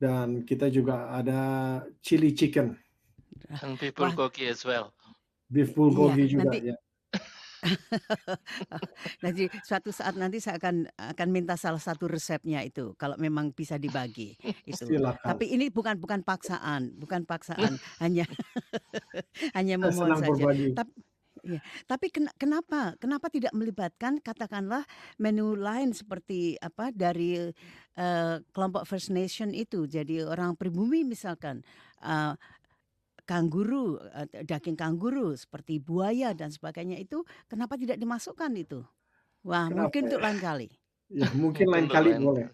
dan 0.00 0.46
kita 0.46 0.72
juga 0.72 1.12
ada 1.12 1.40
chili 2.00 2.32
chicken. 2.32 2.72
And 3.62 3.76
beef 3.76 3.94
bulgogi 3.94 4.48
as 4.48 4.64
well. 4.64 4.94
Beef 5.48 5.72
bulgogi 5.72 6.24
iya, 6.24 6.32
juga 6.32 6.48
nanti, 6.52 6.58
ya. 6.72 6.76
nanti 9.24 9.50
suatu 9.66 9.90
saat 9.90 10.14
nanti 10.14 10.38
saya 10.38 10.62
akan 10.62 10.86
akan 10.94 11.28
minta 11.28 11.58
salah 11.58 11.82
satu 11.82 12.06
resepnya 12.06 12.62
itu 12.62 12.94
kalau 12.94 13.18
memang 13.18 13.50
bisa 13.50 13.80
dibagi 13.80 14.38
itu. 14.62 14.84
Silakan. 14.86 15.26
Tapi 15.34 15.50
ini 15.50 15.72
bukan 15.72 15.98
bukan 15.98 16.22
paksaan, 16.22 16.94
bukan 16.94 17.26
paksaan, 17.26 17.76
hanya 18.02 18.24
hanya 19.58 19.74
memohon 19.80 20.20
saja. 20.22 20.44
Tapi 20.84 20.92
Ya, 21.48 21.64
tapi 21.88 22.12
ken 22.12 22.28
kenapa 22.36 22.92
kenapa 23.00 23.32
tidak 23.32 23.56
melibatkan 23.56 24.20
katakanlah 24.20 24.84
menu 25.16 25.56
lain 25.56 25.96
seperti 25.96 26.60
apa 26.60 26.92
dari 26.92 27.40
uh, 27.96 28.36
kelompok 28.52 28.84
First 28.84 29.08
Nation 29.08 29.56
itu, 29.56 29.88
jadi 29.88 30.28
orang 30.28 30.60
pribumi 30.60 31.08
misalkan 31.08 31.64
uh, 32.04 32.36
kanguru, 33.24 33.96
uh, 33.96 34.28
daging 34.44 34.76
kanguru 34.76 35.32
seperti 35.32 35.80
buaya 35.80 36.36
dan 36.36 36.52
sebagainya 36.52 37.00
itu, 37.00 37.24
kenapa 37.48 37.80
tidak 37.80 37.96
dimasukkan 37.96 38.52
itu? 38.52 38.84
Wah, 39.44 39.72
kenapa? 39.72 39.88
mungkin 39.88 40.02
untuk 40.12 40.20
lain 40.20 40.38
kali. 40.40 40.68
Ya, 41.08 41.28
mungkin 41.32 41.66
lain 41.72 41.86
kali 41.88 42.12
boleh. 42.20 42.52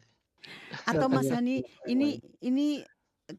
Atau 0.86 1.10
Mas 1.10 1.26
Hani, 1.32 1.66
ini 1.90 2.20
ini 2.44 2.84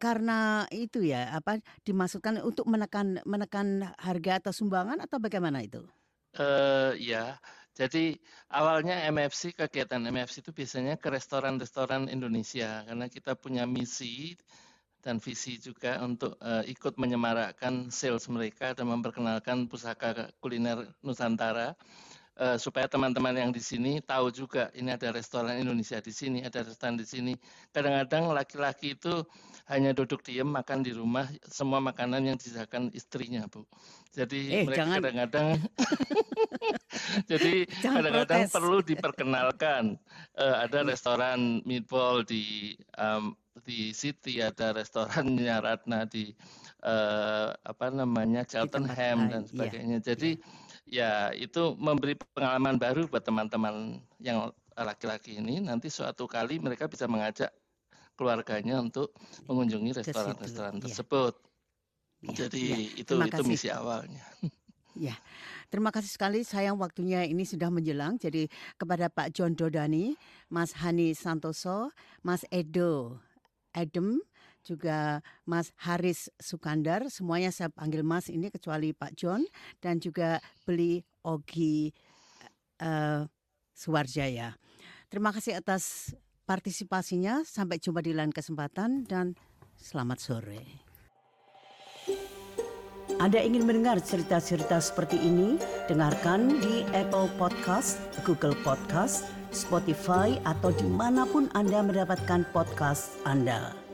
karena 0.02 0.66
itu 0.74 1.06
ya, 1.06 1.34
apa, 1.38 1.62
dimasukkan 1.86 2.42
untuk 2.42 2.66
menekan 2.66 3.22
menekan 3.24 3.94
harga 4.02 4.42
atau 4.42 4.54
sumbangan 4.54 4.98
atau 5.02 5.22
bagaimana 5.22 5.62
itu? 5.62 5.86
Uh, 6.36 6.92
ya, 7.00 7.40
jadi 7.76 8.16
awalnya 8.52 9.08
MFC, 9.12 9.56
kegiatan 9.56 10.00
MFC 10.00 10.44
itu 10.44 10.52
biasanya 10.52 10.96
ke 10.96 11.08
restoran-restoran 11.12 12.08
Indonesia 12.08 12.84
karena 12.88 13.08
kita 13.12 13.36
punya 13.36 13.64
misi 13.68 14.36
dan 15.06 15.22
visi 15.22 15.62
juga 15.62 16.02
untuk 16.02 16.34
uh, 16.42 16.66
ikut 16.66 16.98
menyemarakkan 16.98 17.94
sales 17.94 18.26
mereka 18.26 18.74
dan 18.74 18.90
memperkenalkan 18.90 19.70
pusaka 19.70 20.34
kuliner 20.42 20.82
Nusantara 21.06 21.78
uh, 22.40 22.58
supaya 22.60 22.88
teman-teman 22.88 23.36
yang 23.36 23.52
di 23.52 23.64
sini 23.64 24.04
tahu 24.04 24.32
juga 24.32 24.72
ini 24.76 24.92
ada 24.92 25.12
restoran 25.12 25.56
Indonesia 25.60 26.00
di 26.00 26.12
sini, 26.12 26.44
ada 26.44 26.64
restoran 26.64 27.00
di 27.00 27.08
sini. 27.08 27.34
Kadang-kadang 27.72 28.32
laki-laki 28.32 28.96
itu 28.96 29.24
hanya 29.72 29.96
duduk 29.96 30.22
diam 30.22 30.52
makan 30.52 30.86
di 30.86 30.94
rumah 30.94 31.26
semua 31.48 31.82
makanan 31.82 32.22
yang 32.28 32.38
disediakan 32.38 32.94
istrinya, 32.94 33.48
Bu. 33.50 33.66
Jadi 34.16 34.64
eh, 34.64 34.64
mereka 34.64 34.88
kadang-kadang 34.88 35.48
jadi 37.32 37.68
kadang-kadang 37.84 38.48
perlu 38.48 38.80
diperkenalkan. 38.80 40.00
Uh, 40.36 40.68
ada 40.68 40.84
restoran 40.84 41.64
meatball 41.64 42.24
di 42.24 42.76
um, 43.00 43.36
di 43.64 43.96
City, 43.96 44.44
ada 44.44 44.76
restorannya 44.76 45.56
Ratna 45.66 46.04
di 46.08 46.32
uh, 46.84 47.56
apa 47.56 47.88
namanya 47.92 48.44
Cheltenham 48.44 49.32
dan 49.32 49.42
iya. 49.44 49.50
sebagainya. 49.50 49.98
Iya. 50.00 50.06
Jadi 50.14 50.32
ya 50.86 51.34
itu 51.34 51.74
memberi 51.78 52.16
pengalaman 52.34 52.78
baru 52.78 53.10
buat 53.10 53.26
teman-teman 53.26 54.00
yang 54.22 54.54
laki-laki 54.78 55.42
ini 55.42 55.64
nanti 55.64 55.90
suatu 55.90 56.30
kali 56.30 56.62
mereka 56.62 56.86
bisa 56.86 57.10
mengajak 57.10 57.50
keluarganya 58.16 58.80
untuk 58.80 59.12
mengunjungi 59.48 59.92
restoran-restoran 60.02 60.80
iya. 60.80 60.84
tersebut. 60.88 61.34
Ya. 62.24 62.48
Jadi 62.48 62.96
ya. 62.96 63.02
itu 63.04 63.14
itu 63.14 63.44
misi 63.46 63.68
awalnya. 63.70 64.24
Ya, 64.96 65.12
terima 65.68 65.92
kasih 65.92 66.08
sekali. 66.08 66.48
Sayang 66.48 66.80
waktunya 66.80 67.28
ini 67.28 67.44
sudah 67.44 67.68
menjelang. 67.68 68.16
Jadi 68.16 68.48
kepada 68.80 69.12
Pak 69.12 69.36
John 69.36 69.52
Dodani, 69.52 70.16
Mas 70.48 70.72
Hani 70.72 71.12
Santoso, 71.12 71.92
Mas 72.24 72.48
Edo 72.48 73.20
Adam, 73.76 74.24
juga 74.66 75.22
Mas 75.46 75.70
Haris 75.78 76.34
Sukandar. 76.42 77.06
Semuanya 77.14 77.54
saya 77.54 77.70
panggil 77.70 78.02
Mas 78.02 78.28
ini 78.34 78.50
kecuali 78.50 78.92
Pak 78.92 79.14
John 79.14 79.46
dan 79.80 80.02
juga 80.02 80.42
Beli 80.66 81.06
Ogi 81.22 81.94
uh, 82.82 83.24
Suwarjaya. 83.72 84.58
Terima 85.08 85.30
kasih 85.30 85.62
atas 85.62 86.18
partisipasinya. 86.50 87.46
Sampai 87.46 87.78
jumpa 87.78 88.02
di 88.02 88.18
lain 88.18 88.34
kesempatan 88.34 89.06
dan 89.06 89.38
selamat 89.78 90.18
sore. 90.18 90.64
Anda 93.16 93.40
ingin 93.40 93.64
mendengar 93.64 94.04
cerita-cerita 94.04 94.82
seperti 94.84 95.16
ini? 95.16 95.56
Dengarkan 95.88 96.60
di 96.60 96.84
Apple 96.92 97.32
Podcast, 97.40 97.96
Google 98.28 98.58
Podcast, 98.60 99.24
Spotify, 99.56 100.36
atau 100.44 100.76
di 100.76 100.84
mana 100.84 101.24
pun 101.24 101.48
Anda 101.56 101.80
mendapatkan 101.80 102.44
podcast 102.52 103.16
Anda. 103.24 103.85